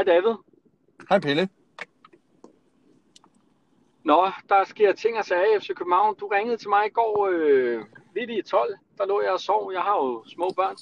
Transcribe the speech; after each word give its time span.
Hej 0.00 0.04
David. 0.04 0.34
Hej 1.08 1.20
Pelle. 1.20 1.48
Nå, 4.04 4.30
der 4.48 4.64
sker 4.64 4.92
ting 4.92 5.18
og 5.18 5.24
sager 5.24 5.56
i 5.56 5.60
FC 5.60 5.68
København. 5.76 6.16
Du 6.20 6.26
ringede 6.26 6.56
til 6.56 6.68
mig 6.68 6.86
i 6.86 6.90
går 6.90 7.28
øh, 7.32 7.84
lidt 8.16 8.30
i 8.30 8.42
12. 8.42 8.76
Der 8.98 9.06
lå 9.06 9.22
jeg 9.22 9.32
og 9.32 9.40
sov. 9.40 9.72
Jeg 9.72 9.80
har 9.80 9.96
jo 9.96 10.24
små 10.26 10.50
børn. 10.56 10.76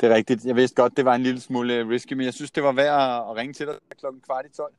Det 0.00 0.10
er 0.10 0.14
rigtigt. 0.14 0.44
Jeg 0.44 0.56
vidste 0.56 0.82
godt, 0.82 0.96
det 0.96 1.04
var 1.04 1.14
en 1.14 1.22
lille 1.22 1.40
smule 1.40 1.88
risky, 1.88 2.12
men 2.12 2.24
jeg 2.24 2.34
synes, 2.34 2.50
det 2.50 2.62
var 2.62 2.72
værd 2.72 3.30
at 3.30 3.36
ringe 3.36 3.52
til 3.52 3.66
dig 3.66 3.74
klokken 4.00 4.22
kvart 4.22 4.46
i 4.46 4.56
12. 4.56 4.72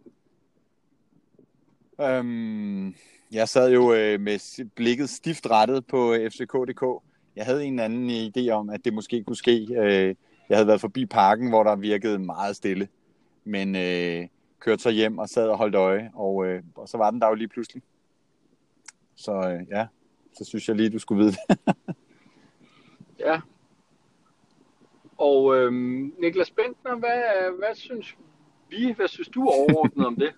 Øhm, 2.01 2.95
jeg 3.31 3.49
sad 3.49 3.71
jo 3.71 3.93
øh, 3.93 4.19
med 4.19 4.65
blikket 4.75 5.09
stift 5.09 5.47
rettet 5.49 5.87
på 5.87 6.15
FCK.dk. 6.29 7.03
Jeg 7.35 7.45
havde 7.45 7.65
en 7.65 7.79
anden 7.79 8.09
idé 8.09 8.49
om, 8.49 8.69
at 8.69 8.85
det 8.85 8.93
måske 8.93 9.23
kunne 9.23 9.35
ske. 9.35 9.67
Øh, 9.77 10.15
jeg 10.49 10.57
havde 10.57 10.67
været 10.67 10.81
forbi 10.81 11.05
parken, 11.05 11.49
hvor 11.49 11.63
der 11.63 11.75
virkede 11.75 12.19
meget 12.19 12.55
stille. 12.55 12.87
Men 13.43 13.75
øh, 13.75 14.27
kørte 14.59 14.81
så 14.81 14.89
hjem 14.89 15.17
og 15.17 15.29
sad 15.29 15.47
og 15.49 15.57
holdt 15.57 15.75
øje, 15.75 16.11
og, 16.13 16.45
øh, 16.45 16.63
og 16.75 16.89
så 16.89 16.97
var 16.97 17.11
den 17.11 17.21
der 17.21 17.27
jo 17.27 17.33
lige 17.33 17.47
pludselig. 17.47 17.83
Så 19.15 19.31
øh, 19.31 19.67
ja, 19.69 19.87
så 20.33 20.45
synes 20.45 20.67
jeg 20.67 20.75
lige, 20.75 20.89
du 20.89 20.99
skulle 20.99 21.23
vide 21.23 21.31
det. 21.31 21.59
ja. 23.25 23.41
Og 25.17 25.55
øh, 25.55 25.73
Niklas 26.19 26.51
Bentner, 26.51 26.95
hvad, 26.95 27.57
hvad 27.57 27.75
synes 27.75 28.17
vi, 28.69 28.91
hvad 28.91 29.07
synes 29.07 29.27
du 29.27 29.41
overordnet 29.41 30.05
om 30.05 30.15
det? 30.15 30.33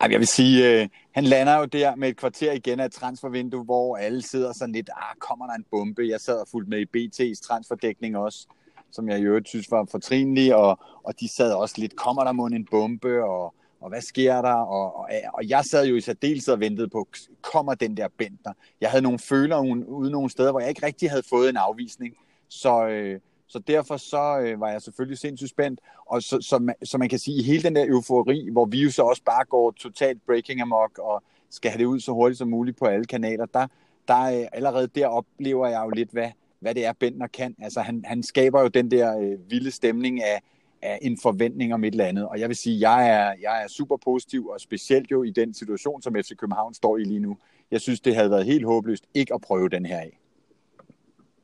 Ej, 0.00 0.08
jeg 0.10 0.18
vil 0.18 0.26
sige, 0.26 0.82
øh, 0.82 0.88
han 1.12 1.24
lander 1.24 1.58
jo 1.58 1.64
der 1.64 1.94
med 1.94 2.08
et 2.08 2.16
kvarter 2.16 2.52
igen 2.52 2.80
af 2.80 2.84
et 2.84 2.92
transfervindue, 2.92 3.64
hvor 3.64 3.96
alle 3.96 4.22
sidder 4.22 4.52
sådan 4.52 4.74
lidt, 4.74 4.90
ah, 4.96 5.16
kommer 5.18 5.46
der 5.46 5.54
en 5.54 5.64
bombe? 5.70 6.08
Jeg 6.08 6.20
sad 6.20 6.40
og 6.40 6.48
fulgte 6.50 6.70
med 6.70 6.80
i 6.80 6.84
BT's 6.96 7.46
transferdækning 7.48 8.16
også, 8.16 8.46
som 8.90 9.08
jeg 9.08 9.18
i 9.18 9.22
øvrigt 9.22 9.48
synes 9.48 9.70
var 9.70 9.86
fortrinlig, 9.90 10.54
og, 10.54 10.78
og 11.02 11.20
de 11.20 11.28
sad 11.28 11.52
også 11.52 11.74
lidt, 11.78 11.96
kommer 11.96 12.24
der 12.24 12.32
mod 12.32 12.50
en 12.50 12.66
bombe, 12.70 13.24
og, 13.24 13.54
og 13.80 13.88
hvad 13.88 14.00
sker 14.00 14.42
der? 14.42 14.54
Og, 14.54 14.96
og, 14.96 15.08
og 15.34 15.48
jeg 15.48 15.64
sad 15.64 15.86
jo 15.86 15.96
i 15.96 16.00
særdeleshed 16.00 16.54
og 16.54 16.60
ventede 16.60 16.88
på, 16.88 17.08
kommer 17.42 17.74
den 17.74 17.96
der 17.96 18.08
Bentner? 18.18 18.52
Jeg 18.80 18.90
havde 18.90 19.02
nogle 19.02 19.18
føler 19.18 19.58
ude 19.88 20.10
nogle 20.10 20.30
steder, 20.30 20.50
hvor 20.50 20.60
jeg 20.60 20.68
ikke 20.68 20.86
rigtig 20.86 21.10
havde 21.10 21.22
fået 21.30 21.48
en 21.48 21.56
afvisning, 21.56 22.14
så, 22.48 22.86
øh, 22.86 23.20
så 23.48 23.58
derfor 23.58 23.96
så 23.96 24.38
øh, 24.40 24.60
var 24.60 24.70
jeg 24.70 24.82
selvfølgelig 24.82 25.18
sindssygt 25.18 25.50
spændt. 25.50 25.80
Og 26.06 26.22
så, 26.22 26.40
så, 26.40 26.58
man, 26.58 26.74
så 26.82 26.98
man 26.98 27.08
kan 27.08 27.18
sige, 27.18 27.38
i 27.38 27.42
hele 27.42 27.62
den 27.62 27.76
der 27.76 27.86
eufori, 27.88 28.48
hvor 28.52 28.64
vi 28.64 28.82
jo 28.82 28.90
så 28.90 29.02
også 29.02 29.22
bare 29.22 29.44
går 29.44 29.70
totalt 29.70 30.26
breaking 30.26 30.60
amok 30.60 30.98
og 30.98 31.22
skal 31.50 31.70
have 31.70 31.78
det 31.78 31.84
ud 31.84 32.00
så 32.00 32.12
hurtigt 32.12 32.38
som 32.38 32.48
muligt 32.48 32.78
på 32.78 32.84
alle 32.84 33.04
kanaler, 33.04 33.46
der, 33.46 33.66
der 34.08 34.22
øh, 34.22 34.46
allerede 34.52 34.86
der 34.86 35.06
oplever 35.06 35.68
jeg 35.68 35.82
jo 35.84 35.90
lidt, 35.90 36.10
hvad, 36.10 36.30
hvad 36.60 36.74
det 36.74 36.86
er, 36.86 36.92
Bentner 36.92 37.26
kan. 37.26 37.54
Altså 37.58 37.80
han, 37.80 38.04
han 38.04 38.22
skaber 38.22 38.62
jo 38.62 38.68
den 38.68 38.90
der 38.90 39.18
øh, 39.18 39.50
vilde 39.50 39.70
stemning 39.70 40.22
af, 40.22 40.40
af 40.82 40.98
en 41.02 41.18
forventning 41.22 41.74
om 41.74 41.84
et 41.84 41.90
eller 41.90 42.04
andet. 42.04 42.28
Og 42.28 42.40
jeg 42.40 42.48
vil 42.48 42.56
sige, 42.56 42.90
jeg 42.90 43.08
er, 43.10 43.34
jeg 43.42 43.62
er 43.64 43.68
super 43.68 43.96
positiv, 43.96 44.46
og 44.46 44.60
specielt 44.60 45.10
jo 45.10 45.22
i 45.22 45.30
den 45.30 45.54
situation, 45.54 46.02
som 46.02 46.14
FC 46.14 46.36
København 46.36 46.74
står 46.74 46.96
i 46.96 47.04
lige 47.04 47.20
nu. 47.20 47.36
Jeg 47.70 47.80
synes, 47.80 48.00
det 48.00 48.14
havde 48.14 48.30
været 48.30 48.44
helt 48.44 48.64
håbløst 48.64 49.04
ikke 49.14 49.34
at 49.34 49.40
prøve 49.40 49.68
den 49.68 49.86
her 49.86 49.98
af. 49.98 50.18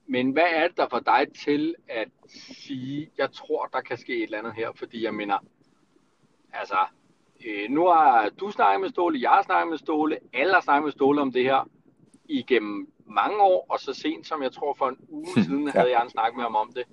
Men 0.06 0.30
hvad 0.30 0.46
er 0.54 0.68
det 0.68 0.76
der 0.76 0.88
for 0.88 0.98
dig 0.98 1.26
til 1.44 1.74
at 1.88 2.08
sige, 2.26 3.10
jeg 3.18 3.32
tror, 3.32 3.66
der 3.66 3.80
kan 3.80 3.98
ske 3.98 4.16
et 4.16 4.22
eller 4.22 4.38
andet 4.38 4.54
her? 4.54 4.68
Fordi 4.74 5.04
jeg 5.04 5.14
mener, 5.14 5.38
altså, 6.52 6.78
øh, 7.46 7.70
nu 7.70 7.86
har 7.86 8.30
du 8.40 8.50
snakket 8.50 8.80
med 8.80 8.88
Ståle, 8.88 9.20
jeg 9.20 9.30
har 9.30 9.42
snakket 9.42 9.70
med 9.70 9.78
Ståle, 9.78 10.18
alle 10.32 10.54
har 10.54 10.60
snakket 10.60 10.84
med 10.84 10.92
Ståle 10.92 11.20
om 11.20 11.32
det 11.32 11.42
her 11.42 11.70
igennem 12.28 12.88
mange 13.06 13.40
år, 13.40 13.66
og 13.68 13.80
så 13.80 13.94
sent 13.94 14.26
som 14.26 14.42
jeg 14.42 14.52
tror 14.52 14.74
for 14.74 14.88
en 14.88 14.96
uge 15.08 15.26
siden, 15.44 15.64
ja. 15.64 15.70
havde 15.70 15.90
jeg 15.90 16.02
en 16.02 16.10
snak 16.10 16.34
med 16.34 16.42
ham 16.42 16.54
om 16.56 16.72
det. 16.72 16.84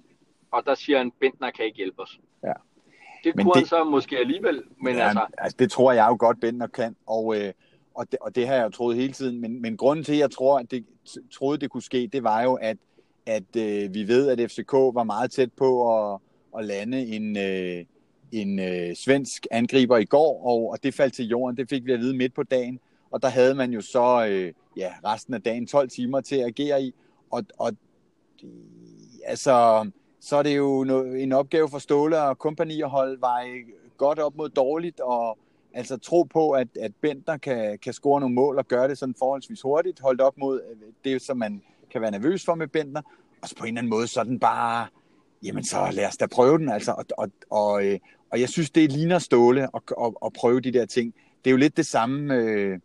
Og 0.52 0.66
der 0.66 0.76
siger 0.76 0.98
han, 0.98 1.12
Bentner 1.12 1.52
kan 1.52 1.66
ikke 1.66 1.78
hjælpe 1.78 2.02
os. 2.02 2.20
Ja. 2.44 2.54
Det 3.24 3.34
kunne 3.36 3.46
det, 3.46 3.56
han 3.56 3.66
så 3.66 3.84
måske 3.84 4.18
alligevel, 4.18 4.64
men 4.84 4.96
ja, 4.96 5.04
altså... 5.04 5.26
altså... 5.38 5.56
det 5.60 5.72
tror 5.72 5.92
jeg 5.92 6.08
jo 6.10 6.18
godt, 6.20 6.40
Bentner 6.42 6.68
kan, 6.68 6.96
og, 7.08 7.40
øh, 7.40 7.54
og, 7.96 8.12
det, 8.12 8.20
og 8.22 8.36
det 8.36 8.48
har 8.48 8.56
jeg 8.56 8.64
jo 8.64 8.70
troet 8.70 8.96
hele 8.96 9.14
tiden, 9.14 9.42
men, 9.42 9.62
men 9.62 9.78
grunden 9.78 10.06
til, 10.06 10.14
at 10.14 10.20
jeg 10.20 10.32
tror, 10.32 10.60
at 10.60 10.72
det, 10.72 10.86
troede, 11.34 11.58
det 11.58 11.70
kunne 11.70 11.84
ske, 11.84 12.10
det 12.14 12.24
var 12.24 12.42
jo, 12.42 12.54
at 12.54 12.78
at 13.32 13.56
øh, 13.58 13.94
vi 13.94 14.08
ved, 14.08 14.30
at 14.30 14.52
FCK 14.52 14.74
var 14.74 15.04
meget 15.04 15.32
tæt 15.32 15.54
på 15.54 15.98
at, 15.98 16.20
at 16.58 16.66
lande 16.66 17.06
en, 17.06 17.38
øh, 17.38 17.86
en 18.32 18.60
øh, 18.60 18.96
svensk 18.96 19.48
angriber 19.52 19.98
i 19.98 20.06
går, 20.06 20.46
og, 20.46 20.70
og 20.70 20.84
det 20.84 20.94
faldt 20.94 21.14
til 21.14 21.28
jorden. 21.28 21.58
Det 21.58 21.70
fik 21.70 21.86
vi 21.86 21.94
at 21.94 22.00
vide 22.00 22.18
midt 22.18 22.34
på 22.34 22.44
dagen, 22.44 22.80
og 23.12 23.22
der 23.22 23.30
havde 23.30 23.56
man 23.56 23.72
jo 23.72 23.82
så 23.82 24.26
øh, 24.30 24.54
ja, 24.78 24.92
resten 25.06 25.34
af 25.34 25.42
dagen 25.42 25.68
12 25.68 25.90
timer 25.90 26.22
til 26.22 26.36
at 26.36 26.46
agere 26.46 26.84
i, 26.84 26.94
og, 27.32 27.44
og 27.58 27.72
altså, 29.26 29.90
så 30.20 30.36
er 30.36 30.44
det 30.44 30.58
jo 30.58 30.82
en 31.14 31.32
opgave 31.32 31.70
for 31.70 31.80
Ståle 31.80 32.22
og 32.22 32.38
kompagni 32.38 32.82
at 32.82 32.90
holde 32.90 33.22
vej 33.22 33.48
godt 33.98 34.20
op 34.20 34.36
mod 34.36 34.50
dårligt, 34.50 35.00
og 35.00 35.38
altså 35.74 35.98
tro 35.98 36.24
på, 36.24 36.52
at, 36.52 36.68
at 36.80 36.92
Bentner 37.02 37.38
kan, 37.38 37.80
kan 37.80 37.94
score 37.94 38.20
nogle 38.20 38.36
mål 38.36 38.58
og 38.58 38.68
gøre 38.68 38.88
det 38.88 38.98
sådan 38.98 39.16
forholdsvis 39.20 39.62
hurtigt, 39.62 40.00
holdt 40.00 40.22
op 40.22 40.38
mod 40.38 40.62
øh, 40.72 40.78
det, 41.04 41.22
som 41.22 41.38
man 41.38 41.62
kan 41.92 42.02
være 42.02 42.12
nervøs 42.12 42.46
for 42.46 42.56
med 42.56 42.68
Bentner, 42.68 43.02
og 43.42 43.50
så 43.50 43.56
på 43.56 43.64
en 43.64 43.68
eller 43.68 43.80
anden 43.80 43.90
måde 43.90 44.08
sådan 44.08 44.40
bare, 44.40 44.88
jamen 45.44 45.64
så 45.64 45.88
lad 45.92 46.08
os 46.08 46.18
da 46.18 46.26
prøve 46.26 46.58
den, 46.58 46.70
altså, 46.70 46.92
og, 46.92 47.06
og, 47.18 47.30
og, 47.50 47.86
øh, 47.86 48.00
og 48.32 48.40
jeg 48.42 48.50
synes, 48.50 48.70
det 48.70 48.92
ligner 48.92 49.20
Ståle 49.20 49.64
at, 49.64 49.82
at, 50.02 50.14
at 50.26 50.34
prøve 50.34 50.60
de 50.60 50.74
der 50.74 50.86
ting. 50.86 51.14
Det 51.44 51.50
er 51.50 51.52
jo 51.52 51.58
lidt 51.58 51.78
det 51.78 51.86
samme, 51.86 52.36
øh, 52.36 52.80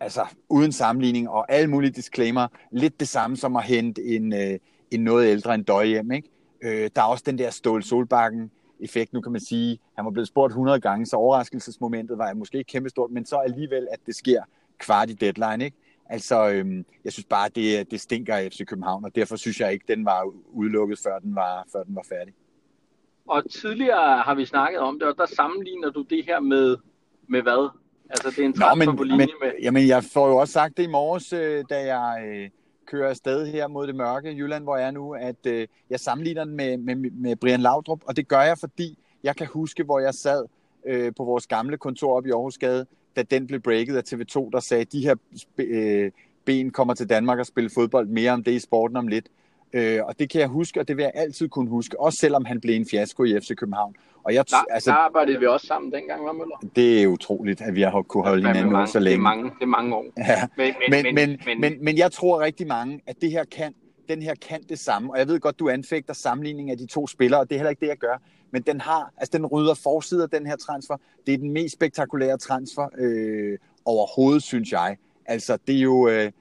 altså 0.00 0.26
uden 0.48 0.72
sammenligning 0.72 1.28
og 1.28 1.52
alle 1.52 1.70
mulige 1.70 1.90
disclaimer, 1.90 2.48
lidt 2.70 3.00
det 3.00 3.08
samme 3.08 3.36
som 3.36 3.56
at 3.56 3.64
hente 3.64 4.02
en, 4.02 4.32
øh, 4.32 4.58
en 4.90 5.00
noget 5.00 5.28
ældre 5.28 5.54
end 5.54 5.64
Døje 5.64 5.86
hjem, 5.86 6.12
ikke? 6.12 6.28
Øh, 6.62 6.90
der 6.96 7.02
er 7.02 7.06
også 7.06 7.24
den 7.26 7.38
der 7.38 7.50
Ståle 7.50 7.82
Solbakken, 7.82 8.50
effekt. 8.82 9.12
Nu 9.12 9.20
kan 9.20 9.32
man 9.32 9.40
sige, 9.40 9.78
han 9.96 10.04
var 10.04 10.10
blevet 10.10 10.28
spurgt 10.28 10.50
100 10.50 10.80
gange, 10.80 11.06
så 11.06 11.16
overraskelsesmomentet 11.16 12.18
var 12.18 12.34
måske 12.34 12.58
ikke 12.58 12.68
kæmpestort, 12.68 13.10
men 13.10 13.26
så 13.26 13.36
alligevel, 13.36 13.88
at 13.92 13.98
det 14.06 14.14
sker 14.14 14.42
kvart 14.78 15.10
i 15.10 15.12
deadline. 15.12 15.64
Ikke? 15.64 15.76
Altså, 16.12 16.50
øhm, 16.50 16.84
jeg 17.04 17.12
synes 17.12 17.26
bare, 17.26 17.48
det, 17.48 17.90
det 17.90 18.00
stinker 18.00 18.36
af 18.36 18.48
FC 18.52 18.64
København, 18.66 19.04
og 19.04 19.14
derfor 19.14 19.36
synes 19.36 19.60
jeg 19.60 19.72
ikke, 19.72 19.84
den 19.88 20.04
var 20.04 20.32
udelukket, 20.52 20.98
før 20.98 21.18
den 21.18 21.34
var, 21.34 21.66
før 21.72 21.82
den 21.82 21.96
var 21.96 22.06
færdig. 22.08 22.34
Og 23.28 23.50
tidligere 23.50 24.18
har 24.18 24.34
vi 24.34 24.44
snakket 24.46 24.80
om 24.80 24.98
det, 24.98 25.08
og 25.08 25.14
der 25.16 25.26
sammenligner 25.26 25.90
du 25.90 26.02
det 26.02 26.24
her 26.24 26.40
med, 26.40 26.76
med 27.28 27.42
hvad? 27.42 27.70
Altså, 28.10 28.30
det 28.30 28.38
er 28.38 28.44
en 28.44 28.54
Nå, 28.56 28.74
men, 28.74 28.96
på 28.96 29.02
linje 29.02 29.26
men, 29.26 29.28
med... 29.40 29.52
Jamen, 29.62 29.88
jeg 29.88 30.04
får 30.04 30.28
jo 30.28 30.36
også 30.36 30.52
sagt 30.52 30.76
det 30.76 30.82
i 30.82 30.86
morges, 30.86 31.32
øh, 31.32 31.64
da 31.70 31.96
jeg 31.96 32.24
øh, 32.26 32.50
kører 32.86 33.08
afsted 33.08 33.46
her 33.46 33.68
mod 33.68 33.86
det 33.86 33.94
mørke 33.94 34.30
Jylland, 34.30 34.64
hvor 34.64 34.76
jeg 34.76 34.86
er 34.86 34.90
nu, 34.90 35.14
at 35.14 35.46
øh, 35.46 35.66
jeg 35.90 36.00
sammenligner 36.00 36.44
den 36.44 36.56
med, 36.56 36.76
med, 36.76 36.96
med 36.96 37.36
Brian 37.36 37.60
Laudrup, 37.60 38.00
og 38.06 38.16
det 38.16 38.28
gør 38.28 38.40
jeg, 38.40 38.58
fordi 38.58 38.98
jeg 39.22 39.36
kan 39.36 39.46
huske, 39.46 39.82
hvor 39.82 39.98
jeg 39.98 40.14
sad 40.14 40.46
øh, 40.86 41.12
på 41.16 41.24
vores 41.24 41.46
gamle 41.46 41.78
kontor 41.78 42.16
op 42.16 42.26
i 42.26 42.30
Aarhusgade, 42.30 42.86
da 43.16 43.22
den 43.22 43.46
blev 43.46 43.60
breaket 43.60 43.96
af 43.96 44.02
TV2, 44.12 44.50
der 44.52 44.60
sagde, 44.60 44.80
at 44.80 44.92
de 44.92 45.00
her 45.00 45.14
øh, 45.58 46.10
ben 46.44 46.70
kommer 46.70 46.94
til 46.94 47.08
Danmark 47.08 47.38
og 47.38 47.46
spille 47.46 47.70
fodbold 47.70 48.08
mere 48.08 48.30
om 48.30 48.44
det 48.44 48.52
i 48.52 48.58
sporten 48.58 48.96
om 48.96 49.08
lidt. 49.08 49.26
Øh, 49.72 50.00
og 50.04 50.18
det 50.18 50.30
kan 50.30 50.40
jeg 50.40 50.48
huske, 50.48 50.80
og 50.80 50.88
det 50.88 50.96
vil 50.96 51.02
jeg 51.02 51.12
altid 51.14 51.48
kunne 51.48 51.70
huske, 51.70 52.00
også 52.00 52.18
selvom 52.18 52.44
han 52.44 52.60
blev 52.60 52.76
en 52.76 52.86
fiasko 52.90 53.24
i 53.24 53.40
FC 53.40 53.54
København. 53.56 53.96
Og 54.24 54.34
jeg, 54.34 54.44
der, 54.50 54.56
altså, 54.70 54.90
der 54.90 54.96
arbejdede 54.96 55.38
vi 55.40 55.46
også 55.46 55.66
sammen 55.66 55.92
dengang, 55.92 56.24
var 56.24 56.32
Møller? 56.32 56.56
Det 56.76 57.02
er 57.02 57.06
utroligt, 57.06 57.60
at 57.60 57.74
vi 57.74 57.82
har 57.82 58.02
kunnet 58.02 58.28
holde 58.28 58.46
hinanden 58.46 58.76
ud 58.76 58.86
så 58.86 58.98
længe. 58.98 59.12
Det 59.12 59.18
er 59.18 59.22
mange, 59.22 59.44
det 59.44 59.62
er 59.62 59.66
mange 59.66 59.96
år. 59.96 60.04
Ja. 60.18 60.48
Men, 60.56 60.74
men, 60.90 61.04
men, 61.04 61.14
men, 61.14 61.38
men, 61.46 61.60
men, 61.60 61.84
men 61.84 61.98
jeg 61.98 62.12
tror 62.12 62.40
rigtig 62.40 62.66
mange, 62.66 63.00
at 63.06 63.16
det 63.20 63.30
her 63.30 63.44
kan, 63.44 63.74
den 64.08 64.22
her 64.22 64.34
kan 64.34 64.62
det 64.68 64.78
samme. 64.78 65.12
Og 65.12 65.18
jeg 65.18 65.28
ved 65.28 65.40
godt, 65.40 65.58
du 65.58 65.68
anfægter 65.68 66.14
sammenligning 66.14 66.70
af 66.70 66.78
de 66.78 66.86
to 66.86 67.06
spillere, 67.06 67.40
og 67.40 67.48
det 67.48 67.54
er 67.54 67.58
heller 67.58 67.70
ikke 67.70 67.80
det, 67.80 67.88
jeg 67.88 67.96
gør 67.96 68.22
men 68.52 68.62
den 68.62 68.80
har, 68.80 69.12
altså 69.16 69.38
den 69.38 69.46
rydder 69.46 69.74
forsider 69.74 70.26
den 70.26 70.46
her 70.46 70.56
transfer. 70.56 70.96
Det 71.26 71.34
er 71.34 71.38
den 71.38 71.50
mest 71.50 71.72
spektakulære 71.72 72.38
transfer 72.38 72.88
øh, 72.98 73.58
overhovedet, 73.84 74.42
synes 74.42 74.72
jeg. 74.72 74.96
Altså, 75.26 75.58
det 75.66 75.76
er 75.76 75.80
jo 75.80 76.08
øh, 76.08 76.32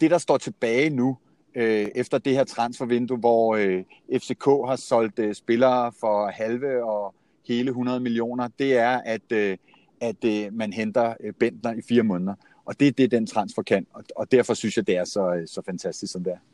det, 0.00 0.10
der 0.10 0.18
står 0.18 0.38
tilbage 0.38 0.90
nu, 0.90 1.16
øh, 1.54 1.88
efter 1.94 2.18
det 2.18 2.32
her 2.32 2.44
transfervindue, 2.44 3.18
hvor 3.18 3.56
øh, 3.56 3.84
FCK 4.18 4.44
har 4.44 4.76
solgt 4.76 5.18
øh, 5.18 5.34
spillere 5.34 5.92
for 6.00 6.26
halve 6.26 6.84
og 6.84 7.14
hele 7.46 7.68
100 7.68 8.00
millioner, 8.00 8.48
det 8.58 8.76
er, 8.78 9.00
at, 9.04 9.32
øh, 9.32 9.56
at 10.00 10.24
øh, 10.24 10.52
man 10.52 10.72
henter 10.72 11.14
øh, 11.20 11.32
Bentner 11.32 11.72
i 11.72 11.82
fire 11.88 12.02
måneder. 12.02 12.34
Og 12.64 12.80
det 12.80 12.88
er 12.88 12.92
det, 12.92 13.10
den 13.10 13.26
transfer 13.26 13.62
kan, 13.62 13.86
og, 13.92 14.04
og 14.16 14.32
derfor 14.32 14.54
synes 14.54 14.76
jeg, 14.76 14.86
det 14.86 14.96
er 14.96 15.04
så, 15.04 15.34
øh, 15.34 15.48
så 15.48 15.62
fantastisk, 15.66 16.12
som 16.12 16.24
det 16.24 16.32
er. 16.32 16.53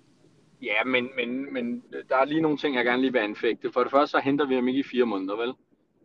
Ja, 0.63 0.85
men, 0.87 1.11
men, 1.17 1.53
men 1.53 1.85
der 2.09 2.17
er 2.17 2.25
lige 2.25 2.41
nogle 2.41 2.59
ting, 2.59 2.77
jeg 2.77 2.85
gerne 2.85 3.03
lige 3.03 3.13
vil 3.13 3.19
anfægte. 3.19 3.73
For 3.73 3.83
det 3.83 3.91
første, 3.91 4.11
så 4.11 4.19
henter 4.19 4.47
vi 4.47 4.55
ham 4.55 4.69
ikke 4.69 4.81
i 4.81 4.83
fire 4.83 5.05
måneder, 5.05 5.37
vel? 5.37 5.53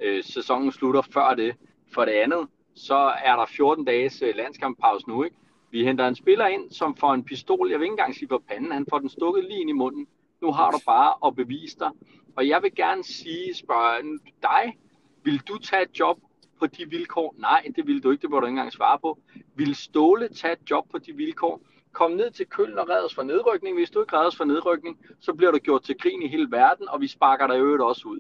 Øh, 0.02 0.24
sæsonen 0.24 0.72
slutter 0.72 1.02
før 1.02 1.34
det. 1.34 1.56
For 1.94 2.06
det 2.06 2.12
andet, 2.12 2.48
så 2.76 3.14
er 3.24 3.36
der 3.36 3.46
14 3.46 3.86
dages 3.86 4.22
øh, 4.22 4.36
landskamppause 4.36 5.10
nu, 5.10 5.24
ikke? 5.24 5.36
Vi 5.72 5.84
henter 5.84 6.08
en 6.08 6.16
spiller 6.16 6.48
ind, 6.48 6.72
som 6.72 6.96
får 6.96 7.14
en 7.14 7.24
pistol, 7.24 7.70
jeg 7.70 7.80
vil 7.80 7.86
ikke 7.86 7.94
engang 7.94 8.16
sige 8.16 8.28
på 8.28 8.44
panden, 8.48 8.72
han 8.72 8.86
får 8.90 9.00
den 9.00 9.10
stukket 9.10 9.44
lige 9.44 9.62
ind 9.62 9.70
i 9.70 9.74
munden. 9.74 10.08
Nu 10.42 10.52
har 10.52 10.72
du 10.72 10.80
bare 10.86 11.28
at 11.28 11.36
bevise 11.36 11.80
dig. 11.80 11.90
Og 12.36 12.48
jeg 12.48 12.64
vil 12.64 12.76
gerne 12.76 13.04
sige, 13.04 13.54
spørge 13.54 14.20
dig, 14.42 14.78
vil 15.24 15.40
du 15.40 15.58
tage 15.58 15.84
et 15.84 16.00
job 16.00 16.18
på 16.60 16.68
de 16.68 16.90
vilkår? 16.90 17.36
Nej, 17.38 17.68
det 17.76 17.88
vil 17.88 18.04
du 18.04 18.12
ikke, 18.12 18.22
det 18.22 18.30
må 18.30 18.40
du 18.40 18.46
ikke 18.46 18.52
engang 18.52 18.74
svare 18.74 19.00
på. 19.00 19.20
Vil 19.56 19.76
Ståle 19.76 20.28
tage 20.28 20.54
et 20.54 20.72
job 20.72 20.90
på 20.92 20.98
de 20.98 21.14
vilkår? 21.16 21.62
Kom 21.96 22.12
ned 22.12 22.32
til 22.32 22.46
Køln 22.46 22.80
og 22.80 22.90
reddes 22.90 23.16
for 23.16 23.24
nedrykning. 23.24 23.78
Hvis 23.78 23.90
du 23.90 24.02
ikke 24.02 24.18
reddes 24.18 24.36
for 24.36 24.44
nedrykning, 24.44 25.00
så 25.20 25.34
bliver 25.34 25.52
du 25.52 25.58
gjort 25.58 25.84
til 25.84 25.98
grin 25.98 26.22
i 26.22 26.28
hele 26.28 26.48
verden, 26.52 26.90
og 26.90 27.02
vi 27.02 27.08
sparker 27.08 27.48
dig 27.48 27.58
øvrigt 27.58 27.84
også 27.84 28.08
ud. 28.08 28.20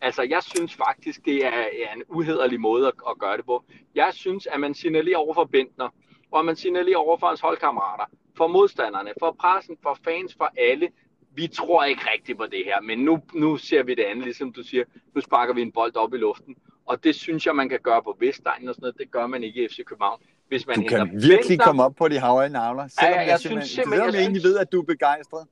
Altså, 0.00 0.22
jeg 0.22 0.42
synes 0.42 0.74
faktisk, 0.74 1.24
det 1.24 1.46
er, 1.46 1.64
er 1.86 1.92
en 1.96 2.02
uhederlig 2.08 2.60
måde 2.60 2.86
at, 2.86 2.94
at 3.10 3.18
gøre 3.18 3.36
det 3.36 3.44
på. 3.44 3.64
Jeg 3.94 4.10
synes, 4.12 4.46
at 4.46 4.60
man 4.60 4.74
signalerer 4.74 5.16
over 5.16 5.34
for 5.34 5.44
Bentner, 5.44 5.88
og 6.30 6.44
man 6.44 6.56
signalerer 6.56 6.96
over 6.96 7.18
for 7.18 7.26
hans 7.26 7.40
holdkammerater, 7.40 8.04
for 8.36 8.46
modstanderne, 8.46 9.12
for 9.18 9.36
pressen, 9.40 9.76
for 9.82 9.98
fans, 10.04 10.34
for 10.34 10.50
alle. 10.56 10.88
Vi 11.34 11.46
tror 11.46 11.84
ikke 11.84 12.02
rigtigt 12.14 12.38
på 12.38 12.46
det 12.46 12.64
her, 12.64 12.80
men 12.80 12.98
nu, 12.98 13.22
nu 13.34 13.56
ser 13.56 13.82
vi 13.82 13.94
det 13.94 14.02
andet, 14.02 14.24
ligesom 14.24 14.52
du 14.52 14.62
siger. 14.62 14.84
Nu 15.14 15.20
sparker 15.20 15.54
vi 15.54 15.62
en 15.62 15.72
bold 15.72 15.96
op 15.96 16.14
i 16.14 16.16
luften, 16.16 16.56
og 16.86 17.04
det 17.04 17.14
synes 17.14 17.46
jeg, 17.46 17.56
man 17.56 17.68
kan 17.68 17.80
gøre 17.82 18.02
på 18.02 18.16
Vestegnen 18.20 18.68
og 18.68 18.74
sådan 18.74 18.82
noget. 18.82 18.98
Det 18.98 19.10
gør 19.10 19.26
man 19.26 19.42
ikke 19.42 19.64
i 19.64 19.68
FC 19.68 19.84
København. 19.84 20.20
Hvis 20.52 20.66
man 20.66 20.76
du 20.76 20.88
kan 20.88 21.10
virkelig 21.12 21.38
Bentner, 21.48 21.64
komme 21.64 21.82
op 21.84 21.94
på 21.94 22.08
de 22.08 22.18
havre 22.18 22.48
navler, 22.48 22.86
selvom 22.88 23.14
ja, 23.14 23.20
jeg, 23.20 23.28
jeg, 23.28 23.40
synes 23.40 23.70
simpelthen, 23.70 24.06
jeg, 24.06 24.14
jeg 24.14 24.20
egentlig 24.20 24.42
ved, 24.42 24.58
at 24.58 24.72
du 24.72 24.80
er 24.80 24.84
begejstret. 24.84 25.46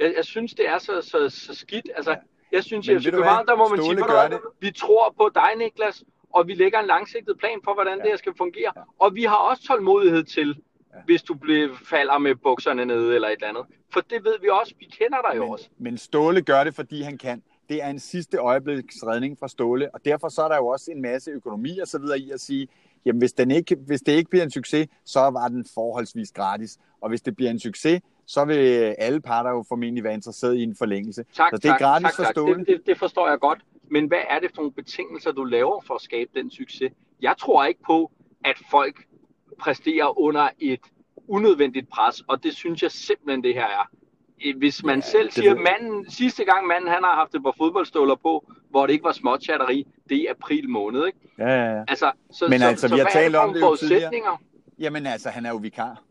Jeg, 0.00 0.14
jeg 0.16 0.24
synes, 0.24 0.54
det 0.54 0.68
er 0.68 0.78
så, 0.78 1.00
så, 1.02 1.28
så 1.28 1.54
skidt. 1.54 1.90
Altså, 1.96 2.10
ja. 2.10 2.16
Jeg 2.52 2.64
synes, 2.64 2.88
at 2.88 3.04
København, 3.04 3.46
der 3.46 3.56
må 3.56 3.68
man 3.68 3.82
sige, 3.82 3.96
det. 3.96 4.40
vi 4.60 4.70
tror 4.70 5.14
på 5.16 5.30
dig, 5.34 5.50
Niklas, 5.56 6.04
og 6.32 6.46
vi 6.48 6.54
lægger 6.54 6.78
en 6.80 6.86
langsigtet 6.86 7.38
plan 7.38 7.58
for, 7.64 7.74
hvordan 7.74 7.98
ja. 7.98 8.02
det 8.02 8.10
her 8.10 8.16
skal 8.16 8.32
fungere. 8.38 8.72
Ja. 8.76 8.82
Og 8.98 9.14
vi 9.14 9.22
har 9.22 9.36
også 9.36 9.62
tålmodighed 9.62 10.24
til, 10.24 10.48
ja. 10.94 10.98
hvis 11.04 11.22
du 11.22 11.34
bliver, 11.34 11.68
falder 11.90 12.18
med 12.18 12.34
bukserne 12.34 12.84
nede 12.84 13.14
eller 13.14 13.28
et 13.28 13.32
eller 13.32 13.48
andet. 13.48 13.64
For 13.92 14.00
det 14.00 14.24
ved 14.24 14.34
vi 14.42 14.48
også, 14.48 14.74
vi 14.78 14.84
kender 14.84 15.18
dig 15.30 15.36
jo 15.36 15.48
også. 15.48 15.68
Men 15.78 15.98
Ståle 15.98 16.42
gør 16.42 16.64
det, 16.64 16.74
fordi 16.74 17.02
han 17.02 17.18
kan. 17.18 17.42
Det 17.68 17.82
er 17.82 17.88
en 17.88 17.98
sidste 17.98 18.36
øjebliks 18.36 18.96
redning 19.06 19.38
fra 19.38 19.48
Ståle, 19.48 19.94
og 19.94 20.04
derfor 20.04 20.28
så 20.28 20.42
er 20.42 20.48
der 20.48 20.56
jo 20.56 20.66
også 20.66 20.90
en 20.90 21.02
masse 21.02 21.30
økonomi 21.30 21.78
og 21.78 21.88
så 21.88 21.98
videre 21.98 22.18
i 22.18 22.30
at 22.30 22.40
sige, 22.40 22.68
jamen 23.04 23.18
hvis, 23.18 23.32
den 23.32 23.50
ikke, 23.50 23.76
hvis 23.86 24.00
det 24.00 24.12
ikke 24.12 24.30
bliver 24.30 24.44
en 24.44 24.50
succes, 24.50 24.88
så 25.04 25.20
var 25.20 25.48
den 25.48 25.66
forholdsvis 25.74 26.32
gratis. 26.32 26.78
Og 27.00 27.08
hvis 27.08 27.22
det 27.22 27.36
bliver 27.36 27.50
en 27.50 27.58
succes, 27.58 28.00
så 28.26 28.44
vil 28.44 28.94
alle 28.98 29.20
parter 29.20 29.50
jo 29.50 29.64
formentlig 29.68 30.04
være 30.04 30.14
interesseret 30.14 30.56
i 30.56 30.62
en 30.62 30.76
forlængelse. 30.76 31.24
Tak, 31.34 31.50
så 31.50 31.56
det 31.56 31.70
er 31.70 31.78
gratis 31.78 32.16
tak, 32.16 32.26
tak. 32.26 32.36
Det, 32.36 32.66
det, 32.66 32.86
det 32.86 32.98
forstår 32.98 33.28
jeg 33.28 33.38
godt. 33.38 33.58
Men 33.90 34.06
hvad 34.06 34.22
er 34.30 34.38
det 34.38 34.50
for 34.54 34.56
nogle 34.56 34.72
betingelser, 34.72 35.32
du 35.32 35.44
laver 35.44 35.80
for 35.86 35.94
at 35.94 36.00
skabe 36.00 36.30
den 36.34 36.50
succes? 36.50 36.92
Jeg 37.20 37.34
tror 37.38 37.64
ikke 37.64 37.80
på, 37.86 38.10
at 38.44 38.56
folk 38.70 38.96
præsterer 39.58 40.20
under 40.20 40.48
et 40.58 40.80
unødvendigt 41.28 41.88
pres, 41.88 42.20
og 42.28 42.42
det 42.42 42.54
synes 42.54 42.82
jeg 42.82 42.90
simpelthen, 42.90 43.44
det 43.44 43.54
her 43.54 43.66
er. 43.66 43.90
Hvis 44.56 44.84
man 44.84 44.98
ja, 44.98 45.00
selv 45.00 45.30
siger, 45.30 45.54
manden, 45.54 46.10
sidste 46.10 46.44
gang 46.44 46.66
manden 46.66 46.90
han 46.90 47.02
har 47.02 47.14
haft 47.14 47.34
et 47.34 47.42
par 47.42 47.54
fodboldstøvler 47.58 48.14
på, 48.14 48.52
hvor 48.72 48.86
det 48.86 48.92
ikke 48.92 49.04
var 49.04 49.12
småchatteri, 49.12 49.86
det 50.08 50.16
er 50.16 50.30
april 50.30 50.68
måned, 50.68 51.06
ikke? 51.06 51.18
Ja, 51.38 51.48
ja, 51.48 51.76
ja. 51.76 51.84
Altså, 51.88 52.12
så, 52.30 52.46
Men 52.48 52.60
så, 52.60 52.66
altså, 52.66 52.88
så, 52.88 52.94
vi 52.94 53.00
har 53.00 53.10
talt 53.12 53.36
om 53.36 53.52
det 53.54 53.60
jo 53.60 53.76
tidligere. 53.76 54.38
Jamen 54.78 55.06
altså, 55.06 55.28
han 55.28 55.46
er 55.46 55.50
jo 55.50 55.56
vikar. 55.56 56.02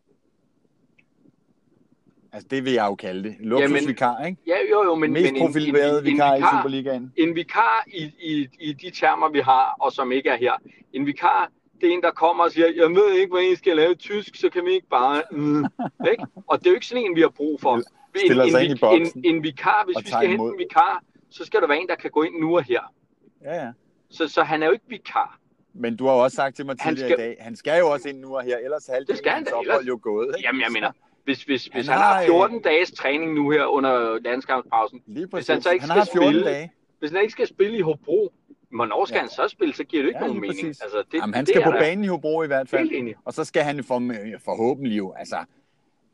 Altså, 2.33 2.47
det 2.51 2.65
vil 2.65 2.73
jeg 2.73 2.85
jo 2.85 2.95
kalde 2.95 3.23
det. 3.23 3.35
Luksusvikar, 3.39 4.25
ikke? 4.25 4.37
Ja, 4.47 4.55
jo, 4.71 4.83
jo, 4.83 4.95
men... 4.95 5.13
Mest 5.13 5.33
men 5.33 5.41
profilerede 5.41 5.99
en, 5.99 6.05
vikar, 6.05 6.33
en 6.33 6.41
vikar 6.41 6.53
i 6.53 6.57
Superligaen. 6.57 7.13
En 7.17 7.35
vikar 7.35 7.83
i, 7.87 8.03
i, 8.19 8.47
i 8.59 8.73
de 8.73 8.89
termer, 8.89 9.29
vi 9.29 9.39
har, 9.39 9.75
og 9.79 9.91
som 9.91 10.11
ikke 10.11 10.29
er 10.29 10.37
her. 10.37 10.53
En 10.93 11.05
vikar, 11.05 11.51
det 11.81 11.89
er 11.89 11.93
en, 11.93 12.01
der 12.01 12.11
kommer 12.11 12.43
og 12.43 12.51
siger, 12.51 12.67
jeg 12.75 12.89
ved 12.89 13.11
ikke, 13.13 13.33
hvad 13.33 13.43
I 13.43 13.55
skal 13.55 13.75
lave 13.75 13.95
tysk, 13.95 14.35
så 14.35 14.49
kan 14.49 14.65
vi 14.65 14.71
ikke 14.71 14.87
bare... 14.89 15.23
Mm, 15.31 15.65
ikke? 16.11 16.25
Og 16.47 16.59
det 16.59 16.67
er 16.67 16.71
jo 16.71 16.75
ikke 16.75 16.87
sådan 16.87 17.03
en, 17.03 17.15
vi 17.15 17.21
har 17.21 17.29
brug 17.29 17.61
for. 17.61 17.75
En, 17.75 17.83
en, 18.31 18.39
en, 18.39 19.01
en, 19.01 19.35
en 19.35 19.43
vikar, 19.43 19.83
hvis 19.85 20.05
vi 20.05 20.09
skal 20.09 20.27
hente 20.27 20.43
en 20.43 20.57
vikar, 20.57 21.03
så 21.31 21.45
skal 21.45 21.61
der 21.61 21.67
være 21.67 21.81
en, 21.81 21.87
der 21.87 21.95
kan 21.95 22.11
gå 22.11 22.23
ind 22.23 22.35
nu 22.39 22.57
og 22.57 22.63
her. 22.63 22.93
Ja, 23.41 23.55
ja. 23.55 23.71
Så, 24.09 24.27
så 24.27 24.43
han 24.43 24.63
er 24.63 24.67
jo 24.67 24.71
ikke 24.71 24.85
vikar. 24.87 25.39
Men 25.73 25.95
du 25.95 26.05
har 26.05 26.13
også 26.13 26.35
sagt 26.35 26.55
til 26.55 26.65
mig 26.65 26.79
tidligere 26.79 27.09
skal... 27.09 27.19
i 27.19 27.27
dag, 27.27 27.37
han 27.39 27.55
skal 27.55 27.79
jo 27.79 27.91
også 27.91 28.09
ind 28.09 28.19
nu 28.19 28.35
og 28.35 28.43
her, 28.43 28.57
ellers 28.57 28.89
er 28.89 28.99
det 28.99 29.17
skal 29.17 29.31
han 29.31 29.43
da, 29.43 29.51
ellers... 29.61 29.87
jo 29.87 29.99
gået. 30.01 30.27
Ikke? 30.37 30.47
Jamen, 30.47 30.61
jeg 30.61 30.71
mener, 30.71 30.91
hvis, 31.23 31.43
hvis, 31.43 31.69
han 31.71 31.79
hvis 31.79 31.87
han 31.87 31.97
har 31.97 32.23
14 32.25 32.57
øh... 32.57 32.63
dages 32.63 32.91
træning 32.91 33.33
nu 33.33 33.49
her 33.49 33.65
under 33.65 34.19
landskampspausen, 34.19 35.01
hvis 35.05 35.47
han 35.47 35.61
så 35.61 35.71
ikke 35.71 35.85
han 35.85 36.05
skal 36.05 36.21
spille, 36.21 36.45
dage. 36.45 36.71
hvis 36.99 37.11
han 37.11 37.21
ikke 37.21 37.31
skal 37.31 37.47
spille 37.47 37.77
i 37.77 37.81
Hobro, 37.81 38.33
hvornår 38.75 39.05
skal 39.05 39.15
ja. 39.15 39.21
han 39.21 39.29
så 39.29 39.47
spille, 39.47 39.73
så 39.73 39.83
giver 39.83 40.03
det 40.03 40.09
ikke 40.09 40.19
ja, 40.21 40.27
nogen 40.27 40.41
mening. 40.41 40.67
Altså, 40.67 41.03
det, 41.11 41.17
jamen, 41.17 41.33
han 41.33 41.45
skal 41.45 41.63
på 41.63 41.71
banen 41.71 42.03
i 42.03 42.07
Hobro 42.07 42.43
i 42.43 42.47
hvert 42.47 42.69
fald, 42.69 43.13
og 43.25 43.33
så 43.33 43.43
skal 43.43 43.63
han 43.63 43.83
for, 43.83 44.13
forhåbentlig 44.45 44.97
jo, 44.97 45.13
altså, 45.13 45.37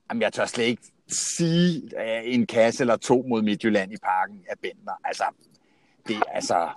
jamen, 0.09 0.21
jeg 0.21 0.33
tør 0.33 0.45
slet 0.45 0.65
ikke 0.65 0.81
sige 1.07 1.81
en 2.25 2.45
kasse 2.45 2.83
eller 2.83 2.97
to 2.97 3.25
mod 3.29 3.41
Midtjylland 3.41 3.93
i 3.93 3.97
parken 4.03 4.43
af 4.49 4.55
Bender. 4.61 4.99
Altså, 5.03 5.23
det, 6.07 6.15
altså, 6.27 6.69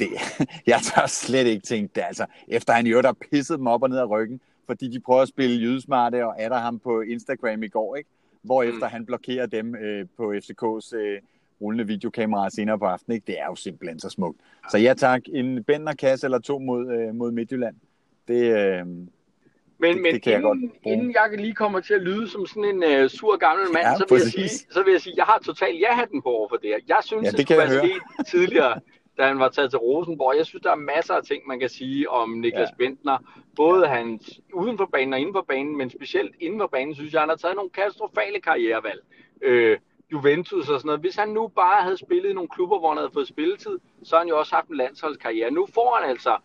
det, 0.00 0.08
jeg 0.66 0.80
tør 0.82 1.06
slet 1.06 1.46
ikke 1.46 1.66
tænke 1.66 1.92
det. 1.94 2.02
Altså, 2.06 2.26
efter 2.48 2.72
han 2.72 2.86
jo 2.86 3.00
der 3.00 3.12
pisset 3.12 3.58
dem 3.58 3.66
op 3.66 3.82
og 3.82 3.90
ned 3.90 3.98
af 3.98 4.10
ryggen, 4.10 4.40
fordi 4.66 4.88
de 4.88 5.00
prøver 5.00 5.22
at 5.22 5.28
spille 5.28 5.60
jydesmarte 5.60 6.26
og 6.26 6.42
adder 6.42 6.58
ham 6.58 6.78
på 6.78 7.00
Instagram 7.00 7.62
i 7.62 7.68
går, 7.68 7.96
ikke? 7.96 8.10
Hvorefter 8.42 8.88
mm. 8.88 8.92
han 8.92 9.06
blokerer 9.06 9.46
dem 9.46 9.74
øh, 9.74 10.06
på 10.16 10.32
FCK's 10.32 10.96
øh, 10.96 11.20
rullende 11.60 11.86
videokamera 11.86 12.50
senere 12.50 12.78
på 12.78 12.84
aftenen. 12.84 13.14
Ikke? 13.14 13.26
Det 13.26 13.40
er 13.40 13.46
jo 13.46 13.54
simpelthen 13.54 14.00
så 14.00 14.08
smukt. 14.08 14.40
Så 14.70 14.78
ja 14.78 14.94
tak, 14.94 15.22
en 15.32 15.64
Bender 15.64 15.94
kasse 15.94 16.26
eller 16.26 16.38
to 16.38 16.58
mod, 16.58 16.92
øh, 16.92 17.14
mod 17.14 17.32
Midtjylland. 17.32 17.76
Det, 18.28 18.56
øh, 18.56 18.86
men, 19.78 19.94
det, 19.94 20.02
men 20.02 20.14
det 20.14 20.22
kan 20.22 20.32
inden, 20.32 20.44
jeg 20.44 20.60
godt 20.62 20.72
inden 20.86 21.14
jeg 21.14 21.38
lige 21.38 21.54
kommer 21.54 21.80
til 21.80 21.94
at 21.94 22.02
lyde 22.02 22.28
som 22.28 22.46
sådan 22.46 22.64
en 22.64 22.82
øh, 22.82 23.08
sur 23.10 23.36
gammel 23.36 23.66
mand, 23.72 23.86
ja, 23.86 23.96
så, 23.96 24.04
vil 24.10 24.20
jeg 24.20 24.30
sige, 24.30 24.48
så 24.48 24.82
vil 24.82 24.92
jeg 24.92 25.00
sige, 25.00 25.14
jeg 25.16 25.24
har 25.24 25.38
totalt 25.38 25.80
ja-hatten 25.80 26.22
på 26.22 26.28
over 26.28 26.48
for 26.48 26.56
det 26.56 26.70
her. 26.70 26.78
Jeg 26.88 26.98
synes, 27.04 27.24
ja, 27.24 27.30
det, 27.30 27.38
det 27.38 27.46
skulle 27.46 27.58
være 27.58 27.78
sket 27.78 28.26
tidligere 28.26 28.80
da 29.18 29.26
han 29.26 29.38
var 29.38 29.48
taget 29.48 29.70
til 29.70 29.78
Rosenborg. 29.78 30.36
Jeg 30.36 30.46
synes, 30.46 30.62
der 30.62 30.70
er 30.70 30.76
masser 30.76 31.14
af 31.14 31.22
ting, 31.24 31.46
man 31.46 31.60
kan 31.60 31.68
sige 31.68 32.10
om 32.10 32.30
Niklas 32.30 32.68
ja. 32.70 32.76
Bentner. 32.78 33.18
Både 33.56 33.88
ja. 33.88 33.94
hans 33.94 34.40
uden 34.52 34.78
for 34.78 34.88
banen 34.92 35.12
og 35.12 35.20
inden 35.20 35.34
for 35.34 35.44
banen, 35.48 35.76
men 35.78 35.90
specielt 35.90 36.34
inden 36.40 36.60
for 36.60 36.66
banen, 36.66 36.94
synes 36.94 37.12
jeg, 37.12 37.20
han 37.20 37.28
har 37.28 37.36
taget 37.36 37.56
nogle 37.56 37.70
katastrofale 37.70 38.40
karrierevalg. 38.40 39.00
Øh, 39.42 39.78
Juventus 40.12 40.68
og 40.68 40.80
sådan 40.80 40.86
noget. 40.86 41.00
Hvis 41.00 41.16
han 41.16 41.28
nu 41.28 41.48
bare 41.48 41.82
havde 41.82 41.96
spillet 41.96 42.30
i 42.30 42.32
nogle 42.32 42.48
klubber, 42.48 42.78
hvor 42.78 42.88
han 42.88 42.96
havde 42.98 43.10
fået 43.12 43.28
spilletid, 43.28 43.78
så 44.02 44.16
har 44.16 44.20
han 44.20 44.28
jo 44.28 44.38
også 44.38 44.54
haft 44.54 44.68
en 44.68 44.76
landsholdskarriere. 44.76 45.50
Nu 45.50 45.66
får 45.74 45.98
han 46.00 46.10
altså, 46.10 46.36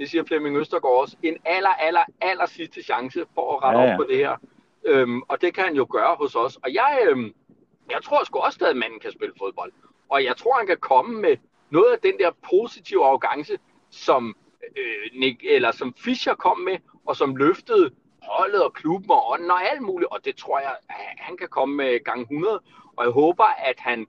det 0.00 0.10
siger 0.10 0.24
Flemming 0.24 0.56
Østergaard 0.56 1.00
også, 1.00 1.16
en 1.22 1.36
aller, 1.44 1.68
aller, 1.68 2.04
aller 2.20 2.46
sidste 2.46 2.82
chance 2.82 3.26
for 3.34 3.56
at 3.56 3.62
rette 3.62 3.80
ja, 3.80 3.86
ja. 3.86 3.92
op 3.92 3.96
på 3.96 4.04
det 4.04 4.16
her. 4.16 4.36
Øhm, 4.84 5.22
og 5.22 5.40
det 5.40 5.54
kan 5.54 5.64
han 5.64 5.76
jo 5.76 5.86
gøre 5.90 6.16
hos 6.16 6.34
os. 6.34 6.56
Og 6.56 6.74
jeg, 6.74 7.02
øhm, 7.06 7.34
jeg 7.90 8.02
tror 8.02 8.24
sgu 8.24 8.38
også 8.38 8.66
at 8.66 8.76
manden 8.76 9.00
kan 9.00 9.12
spille 9.12 9.34
fodbold. 9.38 9.72
Og 10.08 10.24
jeg 10.24 10.36
tror, 10.36 10.58
han 10.58 10.66
kan 10.66 10.76
komme 10.76 11.20
med 11.20 11.36
noget 11.70 11.92
af 11.92 11.98
den 11.98 12.18
der 12.18 12.30
positive 12.50 13.04
arrogance, 13.04 13.58
som, 13.90 14.36
øh, 14.76 15.20
Nick, 15.20 15.44
eller 15.44 15.72
som 15.72 15.94
Fischer 15.94 16.34
kom 16.34 16.58
med, 16.58 16.78
og 17.06 17.16
som 17.16 17.36
løftede 17.36 17.90
holdet 18.22 18.64
og 18.64 18.72
klubben 18.72 19.10
og 19.10 19.30
ånden 19.30 19.50
og 19.50 19.70
alt 19.70 19.82
muligt, 19.82 20.10
og 20.10 20.24
det 20.24 20.36
tror 20.36 20.60
jeg, 20.60 20.76
han 21.18 21.36
kan 21.36 21.48
komme 21.48 21.76
med 21.76 22.04
gang 22.04 22.20
100, 22.20 22.60
og 22.96 23.04
jeg 23.04 23.12
håber, 23.12 23.44
at 23.44 23.80
han, 23.80 24.06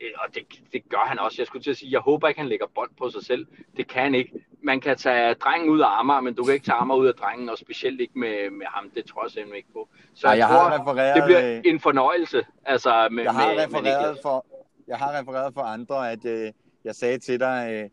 og 0.00 0.34
det, 0.34 0.42
det 0.72 0.88
gør 0.88 1.04
han 1.06 1.18
også, 1.18 1.36
jeg 1.38 1.46
skulle 1.46 1.62
til 1.62 1.70
at 1.70 1.76
sige, 1.76 1.92
jeg 1.92 2.00
håber 2.00 2.28
ikke, 2.28 2.40
han 2.40 2.48
lægger 2.48 2.66
bånd 2.74 2.90
på 2.98 3.10
sig 3.10 3.24
selv, 3.24 3.46
det 3.76 3.88
kan 3.88 4.02
han 4.02 4.14
ikke. 4.14 4.32
Man 4.62 4.80
kan 4.80 4.96
tage 4.96 5.34
drengen 5.34 5.68
ud 5.70 5.80
af 5.80 5.86
armer, 5.86 6.20
men 6.20 6.34
du 6.34 6.44
kan 6.44 6.54
ikke 6.54 6.66
tage 6.66 6.76
armer 6.76 6.94
ud 6.94 7.06
af 7.06 7.14
drengen, 7.14 7.48
og 7.48 7.58
specielt 7.58 8.00
ikke 8.00 8.18
med, 8.18 8.50
med 8.50 8.66
ham, 8.66 8.90
det 8.90 9.04
tror 9.04 9.24
jeg 9.24 9.30
simpelthen 9.30 9.56
ikke 9.56 9.72
på. 9.72 9.88
Så 10.14 10.26
Ej, 10.26 10.32
jeg, 10.32 10.38
jeg 10.38 10.48
tror, 10.48 10.68
har 10.68 10.80
refereret, 10.80 11.16
det 11.16 11.24
bliver 11.24 11.60
en 11.64 11.80
fornøjelse. 11.80 12.46
Altså, 12.64 13.08
med, 13.10 13.22
jeg, 13.22 13.32
har 13.32 13.54
med, 13.54 13.64
refereret 13.64 14.14
med 14.14 14.22
for, 14.22 14.46
jeg 14.88 14.96
har 14.96 15.20
refereret 15.20 15.54
for 15.54 15.60
andre, 15.60 16.12
at 16.12 16.24
øh, 16.24 16.52
jeg 16.84 16.94
sagde 16.94 17.18
til 17.18 17.40
dig, 17.40 17.90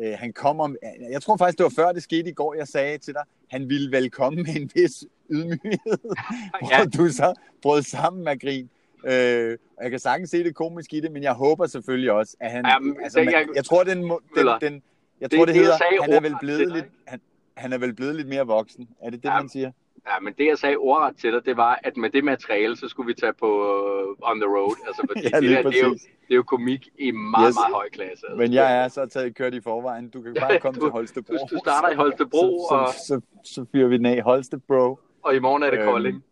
øh, 0.00 0.08
øh, 0.08 0.18
han 0.18 0.32
kommer, 0.32 0.74
jeg 1.10 1.22
tror 1.22 1.36
faktisk, 1.36 1.58
det 1.58 1.64
var 1.64 1.72
før 1.76 1.92
det 1.92 2.02
skete 2.02 2.30
i 2.30 2.32
går, 2.32 2.54
jeg 2.54 2.68
sagde 2.68 2.98
til 2.98 3.14
dig, 3.14 3.22
han 3.50 3.68
ville 3.68 3.92
velkommen 3.92 4.42
med 4.42 4.56
en 4.56 4.70
vis 4.74 5.04
ydmyghed, 5.30 5.98
ja. 6.70 6.76
hvor 6.76 6.84
du 6.96 7.08
så 7.08 7.34
brød 7.62 7.82
sammen 7.82 8.24
med 8.24 8.40
grin. 8.40 8.70
Øh, 9.06 9.58
jeg 9.82 9.90
kan 9.90 9.98
sagtens 9.98 10.30
se 10.30 10.44
det 10.44 10.54
komisk 10.54 10.92
i 10.92 11.00
det, 11.00 11.12
men 11.12 11.22
jeg 11.22 11.32
håber 11.32 11.66
selvfølgelig 11.66 12.12
også, 12.12 12.36
at 12.40 12.50
han... 12.50 12.64
Jamen, 12.66 12.96
altså, 13.02 13.18
man, 13.18 13.32
jeg, 13.32 13.46
jeg 13.54 13.64
tror, 13.64 13.84
den, 13.84 13.98
den, 13.98 14.46
den, 14.60 14.82
jeg 15.20 15.30
tror, 15.30 15.44
det, 15.44 15.54
det 15.54 15.62
hedder, 15.62 16.02
han 16.02 16.12
er 16.12 16.20
vel 16.20 16.36
blevet 16.40 16.72
lidt, 16.72 16.84
han, 17.06 17.20
han 17.56 17.72
er 17.72 17.78
vel 17.78 17.94
blevet 17.94 18.14
lidt 18.16 18.28
mere 18.28 18.46
voksen. 18.46 18.88
Er 19.02 19.10
det 19.10 19.22
det, 19.22 19.28
ja, 19.28 19.40
man 19.40 19.48
siger? 19.48 19.70
Ja, 20.06 20.20
men 20.22 20.34
det 20.38 20.46
jeg 20.46 20.58
sagde 20.58 20.76
ordret 20.76 21.16
til 21.16 21.32
dig, 21.32 21.46
det 21.46 21.56
var, 21.56 21.80
at 21.84 21.96
med 21.96 22.10
det 22.10 22.24
materiale, 22.24 22.76
så 22.76 22.88
skulle 22.88 23.06
vi 23.06 23.14
tage 23.14 23.32
på 23.32 23.46
uh, 23.46 24.30
on 24.30 24.40
the 24.40 24.48
road. 24.56 24.76
Altså, 24.86 25.02
fordi 25.08 25.22
ja, 25.32 25.40
det, 25.40 25.50
der, 25.50 25.70
det, 25.70 25.80
er 25.80 25.86
jo, 25.86 25.92
det 25.92 26.30
er 26.30 26.34
jo 26.34 26.42
komik 26.42 26.88
i 26.98 27.10
meget, 27.10 27.48
yes. 27.48 27.54
meget 27.54 27.74
høj 27.74 27.88
klasse. 27.88 28.26
Altså. 28.26 28.36
Men 28.36 28.52
jeg 28.52 28.84
er 28.84 28.88
så 28.88 29.06
taget 29.06 29.34
kørt 29.34 29.54
i 29.54 29.60
forvejen. 29.60 30.08
Du 30.08 30.22
kan 30.22 30.34
bare 30.40 30.60
komme 30.60 30.80
du, 30.80 30.86
til 30.86 30.90
Holstebro. 30.90 31.34
Du, 31.34 31.46
du 31.50 31.58
starter 31.58 31.88
i 31.88 31.94
Holstebro. 31.94 32.66
Så, 32.70 32.74
og... 32.74 32.88
så, 32.88 32.98
så, 32.98 33.20
så, 33.44 33.54
så 33.54 33.64
fyrer 33.72 33.88
vi 33.88 33.96
den 33.96 34.06
af 34.06 34.22
Holstebro. 34.22 34.98
Og 35.22 35.36
i 35.36 35.38
morgen 35.38 35.62
er 35.62 35.70
det 35.70 35.78
øhm, 35.78 35.88
Kolding. 35.88 36.24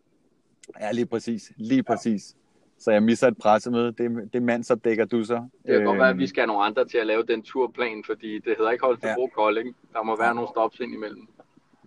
Ja, 0.80 0.92
lige 0.92 1.06
præcis. 1.06 1.52
Lige 1.56 1.82
præcis. 1.82 2.36
Så 2.84 2.90
jeg 2.90 3.02
misser 3.02 3.28
et 3.28 3.38
pressemøde. 3.38 3.92
Det, 3.92 4.32
det 4.32 4.42
mandsopdækker 4.42 5.04
du 5.04 5.24
så. 5.24 5.34
Det 5.34 5.74
kan 5.74 5.84
godt 5.84 5.98
være, 5.98 6.08
at 6.08 6.16
vi 6.16 6.22
øhm. 6.22 6.28
skal 6.28 6.40
have 6.40 6.46
nogle 6.46 6.64
andre 6.64 6.84
til 6.84 6.98
at 6.98 7.06
lave 7.06 7.22
den 7.22 7.42
turplan, 7.42 8.04
fordi 8.06 8.34
det 8.34 8.54
hedder 8.58 8.70
ikke 8.70 8.84
Holstebro 8.84 9.28
ja. 9.30 9.34
Kolding. 9.34 9.76
Der 9.92 10.02
må 10.02 10.16
være 10.16 10.34
nogle 10.34 10.48
stops 10.48 10.80
ind 10.80 10.94
imellem. 10.94 11.28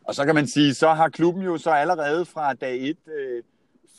Og 0.03 0.15
så 0.15 0.25
kan 0.25 0.35
man 0.35 0.47
sige, 0.47 0.73
så 0.73 0.89
har 0.89 1.09
klubben 1.09 1.43
jo 1.43 1.57
så 1.57 1.69
allerede 1.69 2.25
fra 2.25 2.53
dag 2.53 2.89
1 2.89 2.97
øh, 3.07 3.43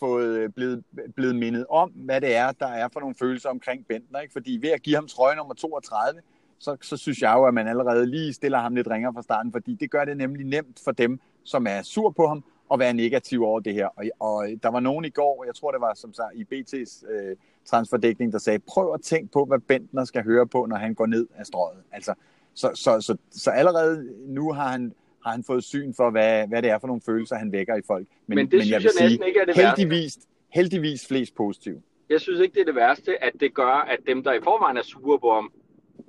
fået 0.00 0.38
øh, 0.38 0.50
blevet, 0.50 0.84
blevet 1.16 1.36
mindet 1.36 1.66
om, 1.70 1.90
hvad 1.90 2.20
det 2.20 2.36
er, 2.36 2.52
der 2.52 2.66
er 2.66 2.88
for 2.92 3.00
nogle 3.00 3.14
følelser 3.18 3.48
omkring 3.48 3.86
Bentner. 3.86 4.20
Ikke? 4.20 4.32
Fordi 4.32 4.58
ved 4.62 4.70
at 4.70 4.82
give 4.82 4.96
ham 4.96 5.06
trøje 5.06 5.36
nummer 5.36 5.54
32, 5.54 6.20
så, 6.58 6.76
så 6.82 6.96
synes 6.96 7.22
jeg 7.22 7.34
jo, 7.36 7.44
at 7.44 7.54
man 7.54 7.68
allerede 7.68 8.06
lige 8.06 8.32
stiller 8.32 8.58
ham 8.58 8.74
lidt 8.74 8.88
ringer 8.90 9.12
fra 9.12 9.22
starten, 9.22 9.52
fordi 9.52 9.74
det 9.74 9.90
gør 9.90 10.04
det 10.04 10.16
nemlig 10.16 10.46
nemt 10.46 10.80
for 10.84 10.92
dem, 10.92 11.20
som 11.44 11.66
er 11.66 11.82
sur 11.82 12.10
på 12.10 12.26
ham, 12.26 12.44
at 12.72 12.78
være 12.78 12.94
negativ 12.94 13.42
over 13.42 13.60
det 13.60 13.74
her. 13.74 13.86
Og, 13.86 14.04
og 14.20 14.48
der 14.62 14.68
var 14.68 14.80
nogen 14.80 15.04
i 15.04 15.10
går, 15.10 15.44
jeg 15.44 15.54
tror 15.54 15.70
det 15.70 15.80
var 15.80 15.94
som 15.94 16.12
sagt 16.12 16.34
i 16.34 16.42
BT's 16.42 17.12
øh, 17.12 17.36
transferdækning, 17.64 18.32
der 18.32 18.38
sagde, 18.38 18.58
prøv 18.58 18.94
at 18.94 19.00
tænke 19.00 19.32
på, 19.32 19.44
hvad 19.44 19.58
Bentner 19.58 20.04
skal 20.04 20.22
høre 20.24 20.46
på, 20.46 20.66
når 20.66 20.76
han 20.76 20.94
går 20.94 21.06
ned 21.06 21.26
af 21.36 21.46
strøget. 21.46 21.82
Altså, 21.92 22.14
så, 22.54 22.70
så, 22.74 23.00
så, 23.00 23.16
så 23.30 23.50
allerede 23.50 24.08
nu 24.26 24.52
har 24.52 24.68
han, 24.68 24.92
har 25.24 25.30
han 25.30 25.44
fået 25.44 25.64
syn 25.64 25.94
for, 25.94 26.10
hvad, 26.10 26.48
hvad 26.48 26.62
det 26.62 26.70
er 26.70 26.78
for 26.78 26.86
nogle 26.86 27.02
følelser, 27.06 27.36
han 27.36 27.52
vækker 27.52 27.76
i 27.76 27.82
folk. 27.86 28.06
Men, 28.26 28.36
men 28.36 28.46
det 28.46 28.58
men 28.58 28.68
jeg 28.68 28.80
synes 28.80 28.94
jeg 29.00 29.08
næsten 29.08 29.26
ikke 29.26 29.40
er 29.40 29.44
det 29.44 29.56
heldigvis, 29.56 30.16
værste. 30.16 30.26
heldigvis 30.48 31.06
flest 31.06 31.34
positive. 31.34 31.82
Jeg 32.08 32.20
synes 32.20 32.40
ikke, 32.40 32.54
det 32.54 32.60
er 32.60 32.64
det 32.64 32.74
værste, 32.74 33.24
at 33.24 33.32
det 33.40 33.54
gør, 33.54 33.86
at 33.92 33.98
dem, 34.06 34.22
der 34.24 34.32
i 34.32 34.40
forvejen 34.42 34.76
er 34.76 34.82
sure 34.82 35.18
på 35.18 35.34
ham, 35.34 35.52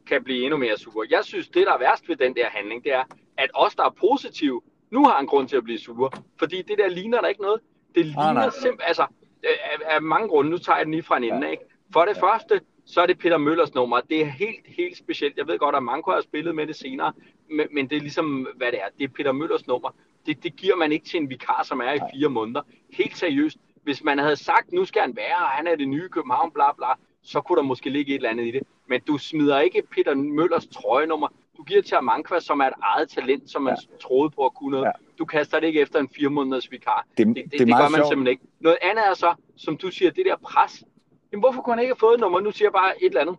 kan 0.07 0.23
blive 0.23 0.43
endnu 0.43 0.57
mere 0.57 0.77
sure. 0.77 1.07
Jeg 1.11 1.23
synes, 1.23 1.49
det, 1.49 1.67
der 1.67 1.73
er 1.73 1.79
værst 1.79 2.09
ved 2.09 2.15
den 2.15 2.35
der 2.35 2.45
handling, 2.49 2.83
det 2.83 2.93
er, 2.93 3.03
at 3.37 3.49
os, 3.53 3.75
der 3.75 3.83
er 3.83 3.95
positive, 3.99 4.61
nu 4.91 5.05
har 5.05 5.19
en 5.19 5.27
grund 5.27 5.47
til 5.47 5.57
at 5.57 5.63
blive 5.63 5.79
sure. 5.79 6.11
Fordi 6.39 6.61
det 6.61 6.77
der 6.77 6.87
ligner 6.87 7.21
der 7.21 7.27
ikke 7.27 7.41
noget. 7.41 7.61
Det 7.95 8.05
ligner 8.05 8.41
ah, 8.41 8.51
simpelthen, 8.51 8.87
altså, 8.87 9.05
af, 9.43 9.95
af 9.95 10.01
mange 10.01 10.27
grunde, 10.27 10.51
nu 10.51 10.57
tager 10.57 10.77
jeg 10.77 10.85
den 10.85 10.93
lige 10.93 11.03
fra 11.03 11.17
en 11.17 11.23
ende, 11.23 11.51
ikke? 11.51 11.63
For 11.93 12.05
det 12.05 12.17
første, 12.17 12.61
så 12.85 13.01
er 13.01 13.05
det 13.05 13.17
Peter 13.17 13.37
Møllers 13.37 13.73
nummer. 13.73 14.01
Det 14.01 14.21
er 14.21 14.25
helt, 14.25 14.67
helt 14.67 14.97
specielt. 14.97 15.37
Jeg 15.37 15.47
ved 15.47 15.59
godt, 15.59 15.75
at 15.75 15.83
Manko 15.83 16.11
har 16.11 16.21
spillet 16.21 16.55
med 16.55 16.67
det 16.67 16.75
senere, 16.75 17.13
men, 17.49 17.67
men 17.71 17.89
det 17.89 17.95
er 17.95 18.01
ligesom, 18.01 18.47
hvad 18.55 18.71
det 18.71 18.79
er. 18.79 18.87
Det 18.97 19.03
er 19.03 19.07
Peter 19.07 19.31
Møllers 19.31 19.67
nummer. 19.67 19.95
Det, 20.25 20.43
det 20.43 20.55
giver 20.55 20.75
man 20.75 20.91
ikke 20.91 21.05
til 21.05 21.19
en 21.21 21.29
vikar, 21.29 21.63
som 21.63 21.79
er 21.79 21.93
i 21.93 21.99
fire 22.13 22.29
måneder. 22.29 22.61
Helt 22.93 23.17
seriøst. 23.17 23.57
Hvis 23.83 24.03
man 24.03 24.17
havde 24.17 24.35
sagt, 24.35 24.73
nu 24.73 24.85
skal 24.85 25.01
han 25.01 25.15
være, 25.15 25.35
og 25.35 25.47
han 25.47 25.67
er 25.67 25.75
det 25.75 25.87
nye 25.87 26.09
København, 26.09 26.51
bla 26.51 26.73
bla, 26.77 26.87
så 27.21 27.41
kunne 27.41 27.57
der 27.57 27.63
måske 27.63 27.89
ligge 27.89 28.11
et 28.11 28.15
eller 28.15 28.29
andet 28.29 28.47
i 28.47 28.51
det. 28.51 28.61
Men 28.87 29.01
du 29.01 29.17
smider 29.17 29.59
ikke 29.59 29.83
Peter 29.91 30.15
Møllers 30.15 30.67
trøjenummer. 30.67 31.27
Du 31.59 31.63
giver 31.63 31.81
til 31.81 31.95
Amankwa, 31.95 32.39
som 32.39 32.59
er 32.59 32.65
et 32.65 32.73
eget 32.81 33.09
talent, 33.09 33.51
som 33.51 33.61
man 33.61 33.77
ja. 33.91 33.97
troede 33.97 34.29
på 34.29 34.45
at 34.45 34.53
kunne 34.53 34.71
noget. 34.71 34.85
Ja. 34.85 34.91
Du 35.17 35.25
kaster 35.25 35.59
det 35.59 35.67
ikke 35.67 35.81
efter 35.81 35.99
en 35.99 36.09
fire 36.15 36.29
måneders 36.29 36.71
vikar. 36.71 37.07
Det, 37.17 37.27
det, 37.27 37.35
det, 37.35 37.43
det, 37.51 37.59
det 37.59 37.67
gør 37.67 37.89
man 37.89 37.95
sjovt. 37.95 38.07
simpelthen 38.07 38.27
ikke. 38.27 38.43
Noget 38.59 38.77
andet 38.81 39.07
er 39.07 39.13
så, 39.13 39.33
som 39.57 39.77
du 39.77 39.91
siger, 39.91 40.11
det 40.11 40.25
der 40.25 40.35
pres. 40.37 40.83
Jamen, 41.31 41.41
hvorfor 41.41 41.61
kunne 41.61 41.73
han 41.73 41.83
ikke 41.83 41.89
have 41.89 41.99
fået 41.99 42.19
nummer? 42.19 42.39
Nu 42.39 42.51
siger 42.51 42.65
jeg 42.65 42.73
bare 42.73 43.03
et 43.03 43.07
eller 43.07 43.21
andet. 43.21 43.37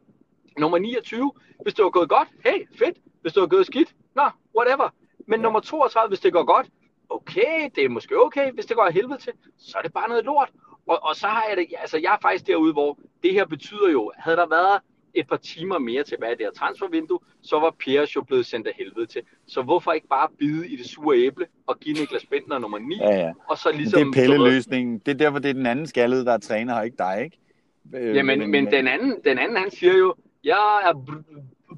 Nummer 0.58 0.78
29, 0.78 1.32
hvis 1.62 1.74
det 1.74 1.84
var 1.84 1.90
gået 1.90 2.08
godt, 2.08 2.28
hey, 2.44 2.68
fedt. 2.78 2.98
Hvis 3.22 3.32
det 3.32 3.40
var 3.40 3.46
gået 3.46 3.66
skidt, 3.66 3.94
nå, 4.14 4.22
whatever. 4.56 4.88
Men 5.26 5.40
ja. 5.40 5.42
nummer 5.42 5.60
32, 5.60 6.08
hvis 6.08 6.20
det 6.20 6.32
går 6.32 6.44
godt, 6.44 6.66
okay, 7.08 7.70
det 7.74 7.84
er 7.84 7.88
måske 7.88 8.24
okay. 8.24 8.52
Hvis 8.52 8.66
det 8.66 8.76
går 8.76 8.84
af 8.84 8.92
helvede 8.92 9.18
til, 9.18 9.32
så 9.58 9.78
er 9.78 9.82
det 9.82 9.92
bare 9.92 10.08
noget 10.08 10.24
lort. 10.24 10.50
Og, 10.86 10.98
og 11.02 11.16
så 11.16 11.26
har 11.26 11.44
jeg 11.48 11.56
det, 11.56 11.66
altså 11.78 11.98
jeg 11.98 12.14
er 12.14 12.18
faktisk 12.22 12.46
derude, 12.46 12.72
hvor 12.72 12.98
det 13.22 13.32
her 13.32 13.44
betyder 13.44 13.90
jo, 13.92 14.12
havde 14.16 14.36
der 14.36 14.46
været 14.46 14.80
et 15.14 15.28
par 15.28 15.36
timer 15.36 15.78
mere 15.78 16.02
til 16.02 16.16
hvad 16.18 16.30
det 16.30 16.38
her 16.40 16.50
transfervindue, 16.50 17.18
så 17.42 17.60
var 17.60 17.74
Piers 17.78 18.16
jo 18.16 18.22
blevet 18.22 18.46
sendt 18.46 18.66
af 18.66 18.72
helvede 18.76 19.06
til. 19.06 19.22
Så 19.46 19.62
hvorfor 19.62 19.92
ikke 19.92 20.08
bare 20.08 20.28
bide 20.38 20.68
i 20.68 20.76
det 20.76 20.86
sure 20.86 21.18
æble 21.18 21.46
og 21.66 21.80
give 21.80 21.94
Niklas 21.94 22.26
Bentner 22.26 22.58
nummer 22.58 22.78
9, 22.78 22.96
ja, 22.96 23.16
ja. 23.16 23.32
og 23.48 23.58
så 23.58 23.72
ligesom... 23.72 24.00
Det 24.00 24.06
er 24.06 24.12
pilleløsningen. 24.12 24.98
Det 24.98 25.12
er 25.12 25.16
derfor, 25.18 25.38
det 25.38 25.48
er 25.48 25.54
den 25.54 25.66
anden 25.66 25.86
skaldede, 25.86 26.24
der 26.24 26.32
er 26.32 26.38
træner, 26.38 26.74
og 26.74 26.84
ikke 26.84 26.96
dig, 26.98 27.20
ikke? 27.24 27.38
Øh, 27.94 28.16
ja, 28.16 28.22
men, 28.22 28.38
men, 28.38 28.50
men 28.50 28.66
den, 28.66 28.88
anden, 28.88 29.16
den 29.24 29.38
anden, 29.38 29.56
han 29.56 29.70
siger 29.70 29.96
jo, 29.96 30.14
jeg 30.44 30.94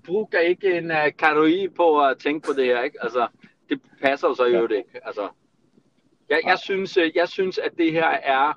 bruger 0.05 0.39
ikke 0.39 0.79
en 0.79 0.91
uh, 0.91 0.97
karoi 1.19 1.69
på 1.77 2.01
at 2.01 2.19
tænke 2.19 2.47
på 2.47 2.53
det 2.57 2.65
her, 2.65 2.83
ikke? 2.83 2.99
Altså, 3.03 3.27
det 3.69 3.81
passer 4.03 4.29
jo 4.29 4.35
så 4.35 4.45
jo 4.47 4.69
ja. 4.71 4.77
ikke. 4.77 5.07
Altså, 5.07 5.29
jeg, 6.29 6.41
jeg, 6.47 6.59
synes, 6.59 6.97
øh, 6.97 7.11
jeg 7.15 7.29
synes, 7.29 7.59
at 7.59 7.71
det 7.79 7.93
her 7.93 8.09
er 8.09 8.53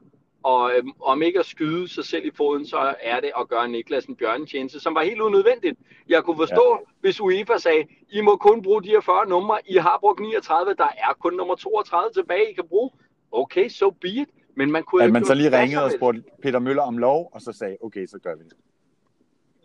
og 0.45 0.71
øhm, 0.77 0.91
om 0.99 1.21
ikke 1.21 1.39
at 1.39 1.45
skyde 1.45 1.87
sig 1.87 2.05
selv 2.05 2.25
i 2.25 2.31
foden, 2.37 2.65
så 2.67 2.95
er 3.01 3.19
det 3.19 3.31
at 3.39 3.47
gøre 3.47 3.67
Niklas 3.67 4.05
en 4.05 4.15
bjørnetjeneste, 4.15 4.79
som 4.79 4.95
var 4.95 5.03
helt 5.03 5.21
unødvendigt. 5.21 5.79
Jeg 6.09 6.23
kunne 6.23 6.37
forstå, 6.37 6.77
ja. 6.79 6.85
hvis 7.01 7.21
UEFA 7.21 7.57
sagde, 7.57 7.83
I 8.09 8.21
må 8.21 8.35
kun 8.35 8.61
bruge 8.61 8.83
de 8.83 8.89
her 8.89 9.01
40 9.01 9.29
numre, 9.29 9.57
I 9.65 9.77
har 9.77 9.97
brugt 9.99 10.19
39, 10.19 10.73
der 10.77 10.83
er 10.83 11.13
kun 11.19 11.33
nummer 11.33 11.55
32 11.55 12.13
tilbage, 12.13 12.51
I 12.51 12.53
kan 12.53 12.67
bruge. 12.67 12.89
Okay, 13.31 13.69
so 13.69 13.89
be 13.89 14.07
it. 14.07 14.29
Men 14.55 14.71
man 14.71 14.83
kunne 14.83 15.03
at 15.03 15.11
man 15.11 15.25
så 15.25 15.33
lige 15.33 15.59
ringede 15.61 15.83
og 15.83 15.91
spurgte 15.91 16.23
Peter 16.41 16.59
Møller 16.59 16.83
om 16.83 16.97
lov, 16.97 17.29
og 17.33 17.41
så 17.41 17.51
sagde, 17.51 17.77
okay, 17.83 18.05
så 18.05 18.19
gør 18.23 18.35
vi 18.35 18.43
det. 18.43 18.53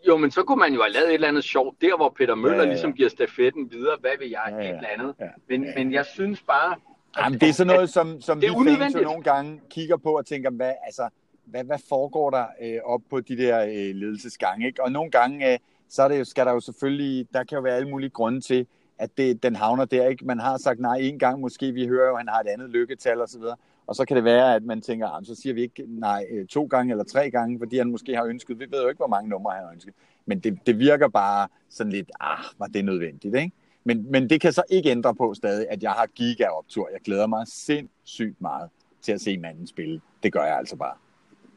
Jo, 0.07 0.17
men 0.17 0.31
så 0.31 0.43
kunne 0.43 0.59
man 0.59 0.73
jo 0.73 0.81
have 0.81 0.93
lavet 0.93 1.07
et 1.07 1.13
eller 1.13 1.27
andet 1.27 1.43
sjovt, 1.43 1.81
der 1.81 1.97
hvor 1.97 2.09
Peter 2.09 2.35
Møller 2.35 2.57
ja, 2.57 2.61
ja, 2.61 2.67
ja. 2.67 2.71
ligesom 2.71 2.93
giver 2.93 3.09
stafetten 3.09 3.71
videre, 3.71 3.97
hvad 3.99 4.11
vil 4.19 4.29
jeg, 4.29 4.47
ja, 4.49 4.55
ja, 4.55 4.69
et 4.69 4.75
eller 4.75 4.89
andet. 4.89 5.15
Ja, 5.19 5.25
ja. 5.25 5.31
Men, 5.49 5.67
men 5.75 5.93
jeg 5.93 6.05
synes 6.05 6.41
bare, 6.41 6.75
Jamen, 7.17 7.39
det 7.39 7.49
er 7.49 7.53
sådan 7.53 7.73
noget, 7.73 7.89
som, 7.89 8.21
som 8.21 8.41
vi 8.41 8.47
fans 8.77 8.95
jo 8.95 9.01
nogle 9.01 9.23
gange 9.23 9.61
kigger 9.69 9.97
på 9.97 10.17
og 10.17 10.25
tænker, 10.25 10.49
hvad, 10.49 10.73
altså, 10.85 11.09
hvad, 11.45 11.63
hvad 11.63 11.79
foregår 11.89 12.29
der 12.29 12.45
øh, 12.61 12.79
op 12.83 13.01
på 13.09 13.19
de 13.19 13.37
der 13.37 13.63
øh, 13.63 13.95
ledelsesgange? 13.95 14.67
Ikke? 14.67 14.83
Og 14.83 14.91
nogle 14.91 15.11
gange, 15.11 15.53
øh, 15.53 15.59
så 15.89 16.03
er 16.03 16.07
det 16.07 16.19
jo, 16.19 16.23
skal 16.23 16.45
der 16.45 16.51
jo 16.51 16.59
selvfølgelig, 16.59 17.27
der 17.33 17.43
kan 17.43 17.55
jo 17.55 17.61
være 17.61 17.75
alle 17.75 17.89
mulige 17.89 18.09
grunde 18.09 18.41
til, 18.41 18.67
at 18.97 19.17
det, 19.17 19.43
den 19.43 19.55
havner 19.55 19.85
der. 19.85 20.07
Ikke? 20.07 20.25
Man 20.25 20.39
har 20.39 20.57
sagt 20.57 20.79
nej 20.79 20.97
en 21.01 21.19
gang 21.19 21.39
måske, 21.39 21.71
vi 21.71 21.87
hører 21.87 22.07
jo, 22.07 22.13
at 22.13 22.19
han 22.19 22.27
har 22.27 22.39
et 22.39 22.47
andet 22.47 22.69
lykketal 22.69 23.17
videre. 23.39 23.55
Og 23.87 23.95
så 23.95 24.05
kan 24.05 24.15
det 24.15 24.23
være, 24.23 24.55
at 24.55 24.63
man 24.63 24.81
tænker, 24.81 25.07
ah, 25.07 25.25
så 25.25 25.35
siger 25.35 25.53
vi 25.53 25.61
ikke 25.61 25.83
nej 25.87 26.25
øh, 26.31 26.47
to 26.47 26.65
gange 26.65 26.91
eller 26.91 27.03
tre 27.03 27.31
gange, 27.31 27.59
fordi 27.59 27.77
han 27.77 27.91
måske 27.91 28.15
har 28.15 28.25
ønsket. 28.25 28.59
Vi 28.59 28.65
ved 28.71 28.81
jo 28.81 28.87
ikke, 28.87 28.99
hvor 28.99 29.07
mange 29.07 29.29
numre 29.29 29.53
han 29.53 29.63
har 29.63 29.71
ønsket. 29.71 29.93
Men 30.25 30.39
det, 30.39 30.59
det 30.65 30.79
virker 30.79 31.07
bare 31.07 31.47
sådan 31.69 31.91
lidt, 31.91 32.11
ah, 32.19 32.43
var 32.59 32.67
det 32.67 32.85
nødvendigt, 32.85 33.35
ikke? 33.35 33.51
Men, 33.83 34.11
men 34.11 34.29
det 34.29 34.41
kan 34.41 34.53
så 34.53 34.63
ikke 34.69 34.89
ændre 34.89 35.15
på 35.15 35.33
stadig, 35.33 35.67
at 35.69 35.83
jeg 35.83 35.91
har 35.91 36.05
giga-optur. 36.05 36.89
Jeg 36.91 37.01
glæder 37.01 37.27
mig 37.27 37.47
sindssygt 37.47 38.41
meget 38.41 38.69
til 39.01 39.11
at 39.11 39.21
se 39.21 39.37
manden 39.37 39.67
spille. 39.67 40.01
Det 40.23 40.33
gør 40.33 40.43
jeg 40.43 40.57
altså 40.57 40.75
bare. 40.75 40.93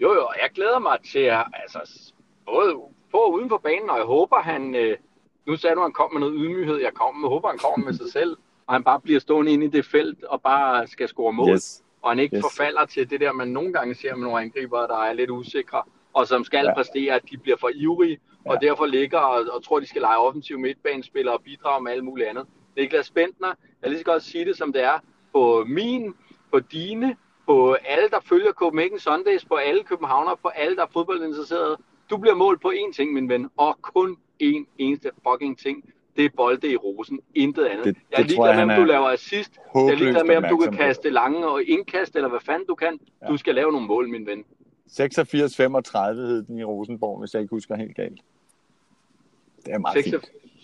Jo, 0.00 0.14
jo, 0.14 0.28
jeg 0.42 0.50
glæder 0.54 0.78
mig 0.78 0.98
til, 1.12 1.30
altså, 1.62 2.12
både 2.46 2.74
på 3.10 3.18
og 3.18 3.32
uden 3.32 3.48
for 3.48 3.58
banen, 3.58 3.90
og 3.90 3.96
jeg 3.96 4.04
håber, 4.04 4.36
han, 4.36 4.74
øh, 4.74 4.96
nu 5.46 5.56
sagde 5.56 5.76
du, 5.76 5.80
at 5.80 5.84
han 5.84 5.92
kom 5.92 6.12
med 6.12 6.20
noget 6.20 6.34
ydmyghed, 6.38 6.76
jeg, 6.76 6.94
kom, 6.94 7.22
jeg 7.22 7.28
håber, 7.28 7.48
han 7.48 7.58
kommer 7.58 7.86
med 7.86 7.94
sig 7.94 8.12
selv, 8.12 8.36
og 8.66 8.74
han 8.74 8.84
bare 8.84 9.00
bliver 9.00 9.20
stående 9.20 9.52
inde 9.52 9.66
i 9.66 9.68
det 9.68 9.84
felt, 9.84 10.24
og 10.24 10.42
bare 10.42 10.86
skal 10.86 11.08
score 11.08 11.32
mål, 11.32 11.50
yes. 11.50 11.82
og 12.02 12.10
han 12.10 12.18
ikke 12.18 12.36
yes. 12.36 12.44
forfalder 12.44 12.86
til 12.86 13.10
det 13.10 13.20
der, 13.20 13.32
man 13.32 13.48
nogle 13.48 13.72
gange 13.72 13.94
ser 13.94 14.14
med 14.16 14.24
nogle 14.24 14.40
angriber, 14.40 14.86
der 14.86 14.96
er 14.96 15.12
lidt 15.12 15.30
usikre, 15.30 15.82
og 16.12 16.26
som 16.28 16.44
skal 16.44 16.64
ja. 16.64 16.74
præstere, 16.74 17.14
at 17.14 17.22
de 17.30 17.38
bliver 17.38 17.56
for 17.56 17.70
ivrige, 17.74 18.18
ja. 18.46 18.50
og 18.50 18.60
derfor 18.60 18.86
ligger 18.86 19.18
og, 19.18 19.44
og 19.52 19.64
tror, 19.64 19.80
de 19.80 19.86
skal 19.86 20.02
lege 20.02 20.18
offensiv 20.18 20.58
midtbanespillere 20.58 21.34
og 21.34 21.42
bidrage 21.42 21.82
med 21.82 21.92
alt 21.92 22.04
muligt 22.04 22.28
andet. 22.28 22.46
Niklas 22.76 23.10
Bentner, 23.10 23.52
jeg 23.82 23.90
lige 23.90 23.98
så 23.98 24.04
godt 24.04 24.22
sige 24.22 24.44
det 24.44 24.56
som 24.56 24.72
det 24.72 24.82
er, 24.82 24.98
på 25.32 25.64
min, 25.68 26.14
på 26.52 26.60
dine, 26.60 27.16
på 27.46 27.72
alle, 27.72 28.08
der 28.10 28.20
følger 28.20 28.52
Copenhagen 28.52 28.98
Sundays, 28.98 29.44
på 29.44 29.54
alle 29.54 29.82
københavner, 29.82 30.34
på 30.34 30.48
alle, 30.48 30.76
der 30.76 30.82
er 30.82 30.90
fodboldinteresserede. 30.92 31.76
Du 32.10 32.16
bliver 32.16 32.34
målt 32.34 32.62
på 32.62 32.72
én 32.76 32.92
ting, 32.92 33.12
min 33.12 33.28
ven, 33.28 33.50
og 33.56 33.78
kun 33.82 34.16
én 34.42 34.64
eneste 34.78 35.10
fucking 35.28 35.58
ting. 35.58 35.84
Det 36.16 36.24
er 36.24 36.28
bolde 36.36 36.72
i 36.72 36.76
rosen, 36.76 37.20
intet 37.34 37.64
andet. 37.64 37.84
Det, 37.84 37.96
jeg 38.10 38.20
er 38.20 38.22
ligeglad 38.22 38.66
med, 38.66 38.74
om 38.74 38.80
du 38.80 38.84
laver 38.86 39.08
assist. 39.08 39.58
Jeg 39.74 39.80
er 39.82 39.94
ligeglad 39.94 40.24
med, 40.24 40.36
om 40.36 40.44
du 40.50 40.56
kan 40.56 40.72
kaste 40.72 41.10
lange 41.10 41.46
og 41.46 41.62
indkast, 41.62 42.16
eller 42.16 42.28
hvad 42.28 42.40
fanden 42.40 42.66
du 42.66 42.74
kan. 42.74 43.00
Ja. 43.22 43.28
Du 43.28 43.36
skal 43.36 43.54
lave 43.54 43.72
nogle 43.72 43.86
mål, 43.86 44.08
min 44.08 44.26
ven. 44.26 44.44
86-35 44.90 45.98
hed 46.14 46.42
den 46.42 46.58
i 46.58 46.64
Rosenborg, 46.64 47.18
hvis 47.18 47.34
jeg 47.34 47.42
ikke 47.42 47.50
husker 47.50 47.76
helt 47.76 47.96
galt. 47.96 48.20
Det 49.64 49.72
er 49.72 49.78
meget 49.78 49.96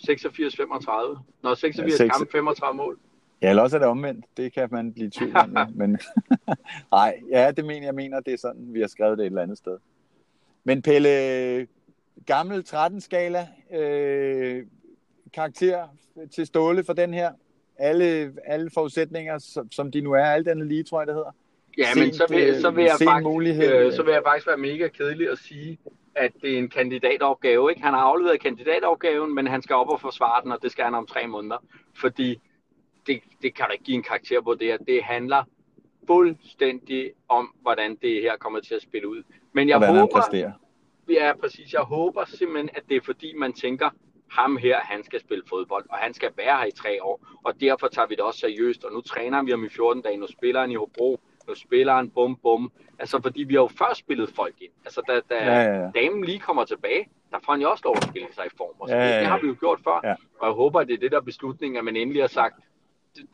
86-35. 0.00 1.18
Nå, 1.42 1.54
86 1.54 2.00
ja, 2.00 2.08
kamp, 2.08 2.32
35 2.32 2.76
mål. 2.76 2.98
Ja, 3.42 3.50
eller 3.50 3.62
også 3.62 3.76
er 3.76 3.78
det 3.78 3.88
omvendt. 3.88 4.24
Det 4.36 4.52
kan 4.52 4.68
man 4.70 4.92
blive 4.92 5.10
tvivl 5.10 5.36
om. 5.36 5.56
men 5.74 5.98
nej, 6.92 7.20
ja, 7.30 7.50
det 7.50 7.64
mener 7.64 7.86
jeg 7.86 7.94
mener, 7.94 8.20
det 8.20 8.32
er 8.32 8.38
sådan, 8.38 8.74
vi 8.74 8.80
har 8.80 8.86
skrevet 8.86 9.18
det 9.18 9.24
et 9.24 9.26
eller 9.26 9.42
andet 9.42 9.58
sted. 9.58 9.78
Men 10.64 10.82
Pelle, 10.82 11.66
gammel 12.26 12.64
13-skala, 12.68 13.48
øh, 13.72 14.66
karakter 15.32 15.88
til 16.34 16.46
Ståle 16.46 16.84
for 16.84 16.92
den 16.92 17.14
her. 17.14 17.32
Alle, 17.78 18.34
alle 18.44 18.70
forudsætninger, 18.70 19.38
som, 19.38 19.72
som 19.72 19.90
de 19.90 20.00
nu 20.00 20.12
er, 20.12 20.24
alt 20.24 20.48
andet 20.48 20.66
lige, 20.66 20.84
tror 20.84 21.00
jeg, 21.00 21.06
det 21.06 21.14
hedder. 21.14 21.34
Ja, 21.78 21.86
men 21.96 22.14
så 22.14 22.26
vil, 22.28 22.60
så, 22.60 22.70
vil 22.70 22.84
jeg 22.84 22.96
faktisk, 23.04 23.72
øh, 23.72 23.92
så 23.92 24.02
vil 24.02 24.12
jeg 24.12 24.22
faktisk 24.26 24.46
være 24.46 24.56
mega 24.56 24.88
kedelig 24.88 25.30
at 25.30 25.38
sige, 25.38 25.78
at 26.14 26.32
det 26.42 26.54
er 26.54 26.58
en 26.58 26.68
kandidatopgave. 26.68 27.70
Ikke? 27.70 27.82
Han 27.82 27.94
har 27.94 28.00
afleveret 28.00 28.40
kandidatopgaven, 28.40 29.34
men 29.34 29.46
han 29.46 29.62
skal 29.62 29.76
op 29.76 29.88
og 29.88 30.00
forsvare 30.00 30.42
den, 30.42 30.52
og 30.52 30.58
det 30.62 30.72
skal 30.72 30.84
han 30.84 30.94
om 30.94 31.06
tre 31.06 31.26
måneder. 31.26 31.56
Fordi 31.94 32.40
det, 33.06 33.20
det 33.42 33.54
kan 33.54 33.66
du 33.66 33.72
ikke 33.72 33.84
give 33.84 33.94
en 33.94 34.02
karakter 34.02 34.40
på 34.40 34.54
det 34.54 34.66
her. 34.66 34.76
Det 34.76 35.04
handler 35.04 35.44
fuldstændig 36.06 37.10
om, 37.28 37.54
hvordan 37.62 37.96
det 38.02 38.22
her 38.22 38.36
kommer 38.36 38.60
til 38.60 38.74
at 38.74 38.82
spille 38.82 39.08
ud. 39.08 39.22
Men 39.52 39.68
jeg 39.68 39.78
hvordan 39.78 39.94
håber, 39.94 40.52
ja, 41.08 41.32
præcis, 41.40 41.72
jeg 41.72 41.80
håber 41.80 42.24
simpelthen, 42.24 42.70
at 42.74 42.82
det 42.88 42.96
er 42.96 43.00
fordi, 43.04 43.34
man 43.36 43.52
tænker, 43.52 43.90
ham 44.30 44.56
her, 44.56 44.80
han 44.80 45.04
skal 45.04 45.20
spille 45.20 45.44
fodbold, 45.48 45.84
og 45.90 45.96
han 45.96 46.14
skal 46.14 46.30
være 46.36 46.58
her 46.58 46.66
i 46.66 46.70
tre 46.70 47.02
år, 47.02 47.26
og 47.44 47.60
derfor 47.60 47.88
tager 47.88 48.06
vi 48.06 48.14
det 48.14 48.24
også 48.24 48.40
seriøst, 48.40 48.84
og 48.84 48.92
nu 48.92 49.00
træner 49.00 49.42
vi 49.42 49.50
ham 49.50 49.64
i 49.64 49.68
14 49.68 50.02
dage, 50.02 50.16
nu 50.16 50.26
spiller 50.26 50.60
han 50.60 50.70
i 50.70 50.74
Hobro, 50.74 51.20
nu 51.50 51.54
spiller 51.54 51.94
han 51.94 52.10
bum 52.10 52.36
bum. 52.36 52.72
Altså, 52.98 53.20
fordi 53.22 53.42
vi 53.42 53.54
har 53.54 53.60
jo 53.60 53.70
først 53.78 54.00
spillet 54.00 54.30
folk 54.36 54.54
ind. 54.60 54.72
Altså, 54.84 55.00
da, 55.08 55.20
da 55.34 55.44
ja, 55.44 55.62
ja, 55.62 55.80
ja. 55.80 55.90
damen 55.94 56.24
lige 56.24 56.38
kommer 56.38 56.64
tilbage, 56.64 57.08
der 57.30 57.38
får 57.44 57.52
han 57.52 57.62
jo 57.62 57.70
også 57.70 57.82
lov 57.84 57.94
at 57.96 58.04
spille 58.04 58.28
sig 58.32 58.46
i 58.46 58.56
form. 58.56 58.74
Og 58.78 58.88
så 58.88 58.94
ja, 58.94 59.00
ja, 59.00 59.08
ja. 59.08 59.14
Det, 59.14 59.20
det 59.20 59.28
har 59.28 59.38
vi 59.40 59.46
jo 59.46 59.56
gjort 59.60 59.80
før. 59.84 60.00
Ja. 60.04 60.14
Og 60.40 60.46
jeg 60.46 60.54
håber, 60.54 60.80
at 60.80 60.88
det 60.88 60.94
er 60.94 60.98
det 60.98 61.12
der 61.12 61.20
beslutning, 61.20 61.78
at 61.78 61.84
man 61.84 61.96
endelig 61.96 62.22
har 62.22 62.28
sagt, 62.28 62.54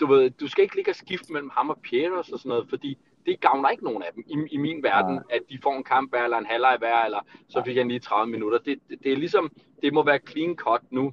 du, 0.00 0.06
ved, 0.06 0.30
du 0.30 0.48
skal 0.48 0.62
ikke 0.62 0.76
ligge 0.76 0.90
og 0.90 0.96
skifte 0.96 1.32
mellem 1.32 1.50
ham 1.56 1.70
og 1.70 1.78
Pieters 1.82 2.28
og 2.28 2.38
sådan 2.38 2.48
noget, 2.48 2.66
fordi 2.68 2.98
det 3.26 3.40
gavner 3.40 3.68
ikke 3.68 3.84
nogen 3.84 4.02
af 4.02 4.12
dem 4.14 4.24
i, 4.26 4.54
i 4.54 4.56
min 4.56 4.82
verden, 4.82 5.14
ja. 5.14 5.36
at 5.36 5.42
de 5.50 5.58
får 5.62 5.76
en 5.76 5.84
kamp 5.84 6.10
hver, 6.10 6.24
eller 6.24 6.38
en 6.38 6.46
halvleg 6.46 6.76
hver, 6.78 7.04
eller 7.04 7.20
så 7.48 7.62
fik 7.64 7.76
han 7.76 7.88
lige 7.88 8.00
30 8.00 8.30
minutter. 8.32 8.58
Det, 8.58 8.78
det, 8.88 8.98
det 9.04 9.12
er 9.12 9.16
ligesom, 9.16 9.52
det 9.82 9.92
må 9.92 10.04
være 10.04 10.18
clean 10.28 10.56
cut 10.56 10.80
nu 10.90 11.12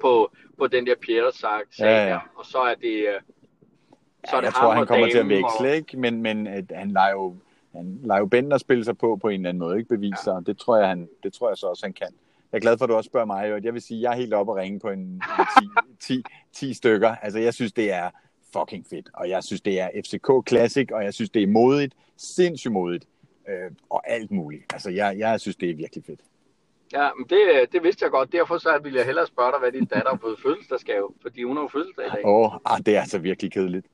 på, 0.00 0.32
på 0.58 0.66
den 0.66 0.86
der 0.86 0.94
Pieters 0.94 1.34
sag 1.34 1.60
ja, 1.78 2.08
ja. 2.08 2.18
og 2.36 2.46
så 2.46 2.58
er 2.58 2.74
det, 2.74 3.08
øh, 3.08 3.20
så 4.30 4.36
er 4.36 4.40
det 4.40 4.46
jeg 4.46 4.54
tror, 4.54 4.70
han 4.72 4.82
og 4.82 4.88
kommer 4.88 5.10
til 5.10 5.18
at 5.18 5.28
veksle, 5.28 5.68
og- 5.68 5.76
ikke? 5.76 5.96
Men, 5.96 6.22
men 6.22 6.46
at 6.46 6.64
han 6.74 6.90
lader 6.90 7.10
jo, 7.10 7.36
han 7.74 8.00
lader 8.04 8.20
jo 8.20 8.26
Bender 8.26 8.58
spille 8.58 8.84
sig 8.84 8.98
på 8.98 9.16
på 9.16 9.28
en 9.28 9.34
eller 9.34 9.48
anden 9.48 9.58
måde, 9.58 9.76
ikke 9.78 9.88
bevise 9.88 10.22
sig. 10.24 10.46
Det 10.46 10.58
tror 10.58 10.76
jeg, 10.76 10.88
han, 10.88 11.08
det 11.22 11.32
tror 11.32 11.48
jeg 11.48 11.56
så 11.56 11.66
også, 11.66 11.86
han 11.86 11.92
kan. 11.92 12.08
Jeg 12.52 12.58
er 12.58 12.60
glad 12.60 12.78
for, 12.78 12.84
at 12.84 12.88
du 12.88 12.94
også 12.94 13.08
spørger 13.08 13.26
mig. 13.26 13.52
Og 13.52 13.64
jeg 13.64 13.74
vil 13.74 13.82
sige, 13.82 14.00
jeg 14.02 14.12
er 14.12 14.16
helt 14.16 14.34
oppe 14.34 14.52
at 14.52 14.56
ringe 14.58 14.80
på 14.80 14.88
en, 14.88 14.98
en 15.00 15.20
10, 16.00 16.14
10, 16.14 16.22
10 16.52 16.74
stykker. 16.74 17.08
Altså, 17.22 17.38
jeg 17.38 17.54
synes, 17.54 17.72
det 17.72 17.92
er 17.92 18.10
fucking 18.52 18.86
fedt. 18.90 19.08
Og 19.14 19.28
jeg 19.28 19.44
synes, 19.44 19.60
det 19.60 19.80
er 19.80 19.88
FCK 20.04 20.48
Classic, 20.48 20.88
og 20.92 21.04
jeg 21.04 21.14
synes, 21.14 21.30
det 21.30 21.42
er 21.42 21.46
modigt. 21.46 21.94
Sindssygt 22.16 22.72
modigt. 22.72 23.04
Øh, 23.48 23.70
og 23.90 24.02
alt 24.10 24.30
muligt. 24.30 24.64
Altså, 24.72 24.90
jeg, 24.90 25.18
jeg 25.18 25.40
synes, 25.40 25.56
det 25.56 25.70
er 25.70 25.74
virkelig 25.74 26.04
fedt. 26.04 26.20
Ja, 26.92 27.08
men 27.18 27.26
det, 27.30 27.72
det 27.72 27.82
vidste 27.82 28.02
jeg 28.04 28.10
godt. 28.10 28.32
Derfor 28.32 28.58
så 28.58 28.78
ville 28.82 28.98
jeg 28.98 29.06
hellere 29.06 29.26
spørge 29.26 29.52
dig, 29.52 29.60
hvad 29.60 29.72
din 29.72 29.84
datter 29.84 30.10
har 30.10 30.16
fået 30.16 30.38
fødselsdagsgave. 30.42 31.08
Fordi 31.22 31.42
hun 31.42 31.56
har 31.56 31.62
jo 31.62 31.68
fødselsdag 31.68 32.06
i 32.06 32.10
dag. 32.10 32.26
Åh, 32.26 32.54
oh, 32.54 32.60
ah, 32.64 32.78
det 32.86 32.96
er 32.96 33.00
altså 33.00 33.18
virkelig 33.18 33.52
kedeligt. 33.52 33.86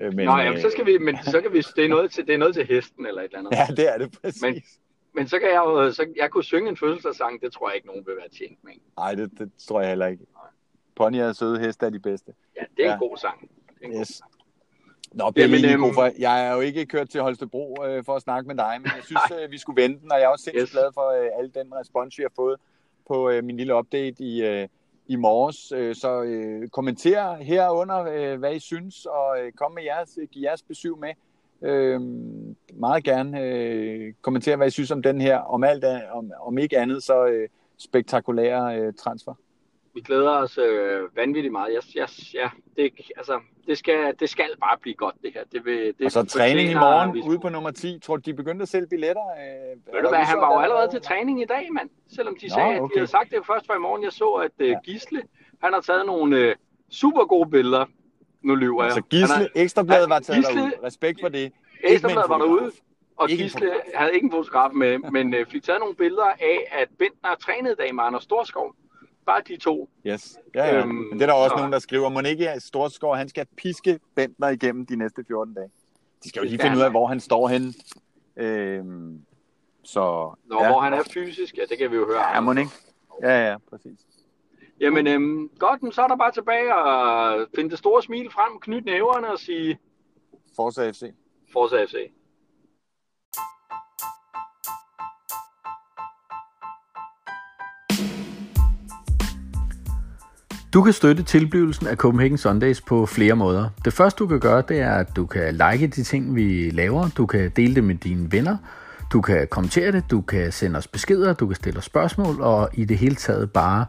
Øh, 0.00 0.14
Men, 0.14 0.26
Nå, 0.26 0.36
jamen, 0.36 0.60
så 0.60 0.70
skal 0.70 0.86
vi, 0.86 0.98
men 0.98 1.16
så 1.32 1.40
kan 1.40 1.52
vi, 1.52 1.58
det 1.76 1.84
er 1.84 1.88
noget 1.88 2.10
til, 2.10 2.26
det 2.26 2.34
er 2.34 2.38
noget 2.38 2.54
til 2.54 2.66
hesten 2.66 3.06
eller 3.06 3.20
et 3.22 3.24
eller 3.24 3.38
andet. 3.38 3.52
Ja, 3.52 3.66
det 3.76 3.94
er 3.94 3.98
det 3.98 4.18
præcis. 4.22 4.42
Men- 4.42 4.62
Men 5.14 5.28
så 5.28 5.38
kan 5.38 5.48
jeg 5.48 5.56
jo, 5.56 5.92
så 5.92 6.06
jeg 6.16 6.30
kunne 6.30 6.44
synge 6.44 6.68
en 6.70 6.76
fødselsdagssang, 6.76 7.40
det 7.42 7.52
tror 7.52 7.68
jeg 7.68 7.76
ikke, 7.76 7.86
nogen 7.86 8.06
vil 8.06 8.16
være 8.16 8.28
tjent 8.28 8.64
med. 8.64 8.72
Nej, 8.96 9.14
det, 9.14 9.30
det 9.38 9.50
tror 9.68 9.80
jeg 9.80 9.88
heller 9.88 10.06
ikke. 10.06 10.24
Ponyer 10.96 11.28
og 11.28 11.36
søde 11.36 11.60
heste 11.60 11.86
er 11.86 11.90
de 11.90 11.98
bedste. 12.00 12.32
Ja, 12.56 12.60
det 12.76 12.84
er 12.84 12.88
ja. 12.88 12.92
En 12.94 12.98
god 12.98 13.16
sang. 13.16 13.40
Det 13.40 13.48
er 13.82 13.86
en 13.86 13.92
god 13.92 14.00
Yes. 14.00 14.22
Nå, 15.12 15.32
Jamen, 15.36 15.60
Jamen, 15.60 15.84
øhm, 15.86 15.94
for, 15.94 16.10
jeg 16.18 16.46
er 16.48 16.54
jo 16.54 16.60
ikke 16.60 16.86
kørt 16.86 17.08
til 17.08 17.20
Holstebro 17.20 17.84
øh, 17.86 18.04
for 18.04 18.14
at 18.16 18.22
snakke 18.22 18.46
med 18.48 18.56
dig, 18.56 18.76
men 18.80 18.90
jeg 18.96 19.04
synes, 19.04 19.20
øh, 19.44 19.50
vi 19.50 19.58
skulle 19.58 19.82
vente 19.82 20.00
den, 20.02 20.12
og 20.12 20.18
jeg 20.18 20.24
er 20.24 20.28
også 20.28 20.44
sindssygt 20.44 20.62
Yes. 20.62 20.70
glad 20.70 20.90
for 20.94 21.22
øh, 21.22 21.28
al 21.38 21.54
den 21.54 21.74
respons, 21.74 22.18
vi 22.18 22.22
har 22.22 22.32
fået 22.36 22.56
på 23.08 23.30
øh, 23.30 23.44
min 23.44 23.56
lille 23.56 23.74
update 23.74 24.22
i, 24.24 24.42
øh, 24.46 24.68
i 25.08 25.16
morges. 25.16 25.72
Øh, 25.72 25.94
så 25.94 26.22
øh, 26.22 26.68
kommenter 26.68 27.36
herunder, 27.36 27.98
øh, 27.98 28.38
hvad 28.38 28.54
I 28.54 28.58
synes, 28.58 29.06
og 29.06 29.36
øh, 29.40 29.52
kom 29.52 29.72
med 29.72 29.82
jeres, 29.82 30.18
øh, 30.22 30.28
giv 30.28 30.42
jeres 30.42 30.62
besøg 30.62 30.98
med. 30.98 31.12
Øh, 31.62 32.00
meget 32.74 33.04
gerne 33.04 33.40
øh, 33.40 34.14
kommentere, 34.22 34.56
hvad 34.56 34.66
I 34.66 34.70
synes 34.70 34.90
om 34.90 35.02
den 35.02 35.20
her, 35.20 35.38
om 35.38 35.64
alt 35.64 35.84
øh, 35.84 36.00
om, 36.12 36.32
om 36.40 36.58
ikke 36.58 36.78
andet, 36.78 37.02
så 37.02 37.26
øh, 37.26 37.48
spektakulære 37.78 38.78
øh, 38.78 38.92
transfer. 38.94 39.34
Vi 39.98 40.02
glæder 40.02 40.30
os 40.30 40.58
øh, 40.58 41.16
vanvittigt 41.16 41.52
meget. 41.52 41.74
Jeg, 41.74 41.82
jeg, 41.94 42.08
ja, 42.34 42.50
det, 42.76 42.92
altså, 43.16 43.40
det, 43.66 43.78
skal, 43.78 44.14
det 44.20 44.30
skal 44.30 44.48
bare 44.60 44.78
blive 44.82 44.94
godt, 44.94 45.14
det 45.22 45.32
her. 45.34 45.44
Det 45.52 45.64
vil, 45.64 45.94
det 45.98 46.04
Og 46.04 46.10
så 46.12 46.24
træning 46.24 46.70
i 46.70 46.74
morgen 46.74 47.14
vi- 47.14 47.22
ude 47.28 47.38
på 47.40 47.48
nummer 47.48 47.70
10. 47.70 47.98
Tror 48.02 48.16
du, 48.16 48.22
de 48.26 48.34
begyndte 48.34 48.62
at 48.62 48.68
sælge 48.68 48.86
billetter? 48.90 49.22
Øh, 49.22 49.94
Ved 49.94 50.02
du 50.02 50.08
hvad, 50.08 50.18
han 50.18 50.38
var 50.38 50.52
jo 50.54 50.60
allerede 50.60 50.90
til 50.90 51.00
træning 51.02 51.42
i 51.42 51.44
dag, 51.44 51.68
mand. 51.72 51.90
Selvom 52.16 52.36
de 52.40 52.46
Nå, 52.48 52.54
sagde, 52.54 52.70
at 52.70 52.76
de 52.76 52.80
okay. 52.80 52.94
havde 52.96 53.06
sagt 53.06 53.30
det 53.30 53.46
først 53.46 53.66
for 53.66 53.74
i 53.74 53.78
morgen. 53.78 54.02
Jeg 54.04 54.12
så, 54.12 54.28
at 54.30 54.50
øh. 54.58 54.76
Gisle, 54.84 55.22
han 55.62 55.72
har 55.72 55.80
taget 55.80 56.06
nogle 56.06 56.36
øh, 56.38 56.54
super 56.90 57.24
gode 57.24 57.50
billeder. 57.50 57.84
Nu 58.42 58.54
lyver 58.54 58.82
jeg. 58.84 58.92
Så 58.92 58.96
Han 59.00 59.08
Gisle, 59.10 59.34
har, 59.34 59.48
Ekstrabladet 59.54 60.08
var 60.10 60.18
taget 60.18 60.44
Gisle- 60.44 60.58
derude. 60.58 60.72
Respekt 60.82 61.20
for 61.20 61.28
det. 61.28 61.52
Ekstrabladet 61.84 62.28
var 62.28 62.38
derude, 62.38 62.70
og 63.16 63.30
Ikke 63.30 63.42
Gisle 63.42 63.70
havde 63.94 64.12
ikke 64.14 64.24
en 64.24 64.30
fotograf 64.32 64.70
med, 64.72 64.98
men 65.16 65.34
øh, 65.34 65.46
fik 65.46 65.62
taget 65.62 65.80
nogle 65.80 65.94
billeder 65.94 66.30
af, 66.40 66.58
at 66.72 66.88
Bentner 66.98 67.34
trænede 67.34 67.72
i 67.72 67.76
dag 67.82 67.94
med 67.94 68.04
Anders 68.04 68.22
Storskov. 68.22 68.74
Bare 69.28 69.42
de 69.48 69.56
to. 69.56 69.88
Yes. 70.06 70.38
Ja, 70.54 70.66
ja. 70.66 70.78
Øhm, 70.80 70.88
Men 70.88 71.12
det 71.12 71.22
er 71.22 71.26
der 71.26 71.32
også 71.34 71.54
så- 71.54 71.56
nogen, 71.56 71.72
der 71.72 71.78
skriver, 71.78 72.08
må 72.08 72.20
ikke 72.20 72.52
Storskov, 72.58 73.16
han 73.16 73.28
skal 73.28 73.46
piske 73.56 74.00
Bentner 74.14 74.48
igennem 74.48 74.86
de 74.86 74.96
næste 74.96 75.24
14 75.28 75.54
dage. 75.54 75.70
De 76.24 76.28
skal 76.28 76.40
jo 76.42 76.48
lige 76.48 76.58
finde 76.62 76.76
ud 76.76 76.82
af, 76.82 76.90
hvor 76.90 77.06
han 77.06 77.20
står 77.20 77.48
henne. 77.48 77.72
Øhm, 78.36 79.20
så 79.84 80.00
Nå, 80.44 80.62
ja. 80.62 80.68
hvor 80.70 80.80
han 80.80 80.92
er 80.92 81.02
fysisk, 81.14 81.56
ja, 81.56 81.62
det 81.70 81.78
kan 81.78 81.90
vi 81.90 81.96
jo 81.96 82.06
høre. 82.06 82.34
Ja, 82.34 82.40
må 82.40 82.52
ikke? 82.52 82.70
Ja, 83.22 83.50
ja, 83.50 83.56
præcis. 83.70 83.98
Jamen, 84.80 85.06
øhm, 85.06 85.50
godt, 85.58 85.94
så 85.94 86.02
er 86.02 86.06
der 86.06 86.16
bare 86.16 86.32
tilbage 86.32 86.74
og 86.76 87.46
finde 87.54 87.70
det 87.70 87.78
store 87.78 88.02
smil 88.02 88.30
frem, 88.30 88.60
knytte 88.60 88.86
næverne 88.86 89.32
og 89.32 89.38
sige, 89.38 89.78
Forza 90.56 90.90
FC. 90.90 91.02
Forza 91.52 91.84
FC. 91.84 91.94
Du 100.72 100.82
kan 100.82 100.92
støtte 100.92 101.22
tilblivelsen 101.22 101.86
af 101.86 101.96
Copenhagen 101.96 102.38
Sundays 102.38 102.80
på 102.80 103.06
flere 103.06 103.34
måder. 103.36 103.68
Det 103.84 103.92
første 103.92 104.18
du 104.18 104.26
kan 104.26 104.40
gøre, 104.40 104.62
det 104.68 104.80
er, 104.80 104.92
at 104.92 105.16
du 105.16 105.26
kan 105.26 105.54
like 105.54 105.86
de 105.86 106.02
ting, 106.02 106.34
vi 106.34 106.70
laver. 106.70 107.08
Du 107.16 107.26
kan 107.26 107.50
dele 107.56 107.74
det 107.74 107.84
med 107.84 107.94
dine 107.94 108.32
venner. 108.32 108.56
Du 109.12 109.20
kan 109.20 109.48
kommentere 109.50 109.92
det, 109.92 110.04
du 110.10 110.20
kan 110.20 110.52
sende 110.52 110.76
os 110.76 110.86
beskeder, 110.86 111.32
du 111.32 111.46
kan 111.46 111.56
stille 111.56 111.78
os 111.78 111.84
spørgsmål, 111.84 112.40
og 112.40 112.68
i 112.72 112.84
det 112.84 112.98
hele 112.98 113.14
taget 113.14 113.50
bare 113.50 113.86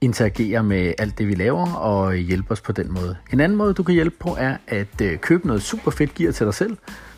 interagere 0.00 0.62
med 0.62 0.92
alt 0.98 1.18
det, 1.18 1.28
vi 1.28 1.34
laver, 1.34 1.72
og 1.72 2.14
hjælpe 2.14 2.52
os 2.52 2.60
på 2.60 2.72
den 2.72 2.92
måde. 2.92 3.16
En 3.32 3.40
anden 3.40 3.58
måde, 3.58 3.74
du 3.74 3.82
kan 3.82 3.94
hjælpe 3.94 4.16
på, 4.20 4.36
er 4.38 4.56
at 4.68 5.00
øh, 5.02 5.18
købe 5.18 5.46
noget 5.46 5.62
super 5.62 5.90
fedt 5.90 6.14
gear 6.14 6.32
til 6.32 6.46
dig 6.46 6.54
selv. 6.54 6.76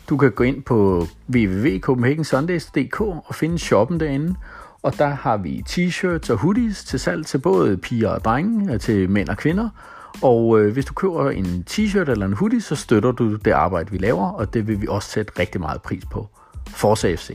Du 0.09 0.17
kan 0.17 0.31
gå 0.31 0.43
ind 0.43 0.63
på 0.63 1.07
www.copenhagensundays.dk 1.33 3.01
og 3.01 3.35
finde 3.35 3.59
shoppen 3.59 3.99
derinde, 3.99 4.35
og 4.83 4.97
der 4.97 5.07
har 5.07 5.37
vi 5.37 5.63
t-shirts 5.69 6.31
og 6.31 6.37
hoodies 6.37 6.83
til 6.83 6.99
salg 6.99 7.25
til 7.25 7.37
både 7.37 7.77
piger 7.77 8.09
og 8.09 8.23
drenge, 8.23 8.77
til 8.77 9.09
mænd 9.09 9.29
og 9.29 9.37
kvinder. 9.37 9.69
Og 10.21 10.59
øh, 10.59 10.73
hvis 10.73 10.85
du 10.85 10.93
køber 10.93 11.29
en 11.29 11.63
t-shirt 11.69 12.09
eller 12.11 12.25
en 12.25 12.33
hoodie, 12.33 12.61
så 12.61 12.75
støtter 12.75 13.11
du 13.11 13.35
det 13.35 13.51
arbejde, 13.51 13.91
vi 13.91 13.97
laver, 13.97 14.31
og 14.31 14.53
det 14.53 14.67
vil 14.67 14.81
vi 14.81 14.87
også 14.89 15.09
sætte 15.09 15.39
rigtig 15.39 15.61
meget 15.61 15.81
pris 15.81 16.05
på. 16.05 16.29
Forza 16.67 17.15
FC. 17.15 17.31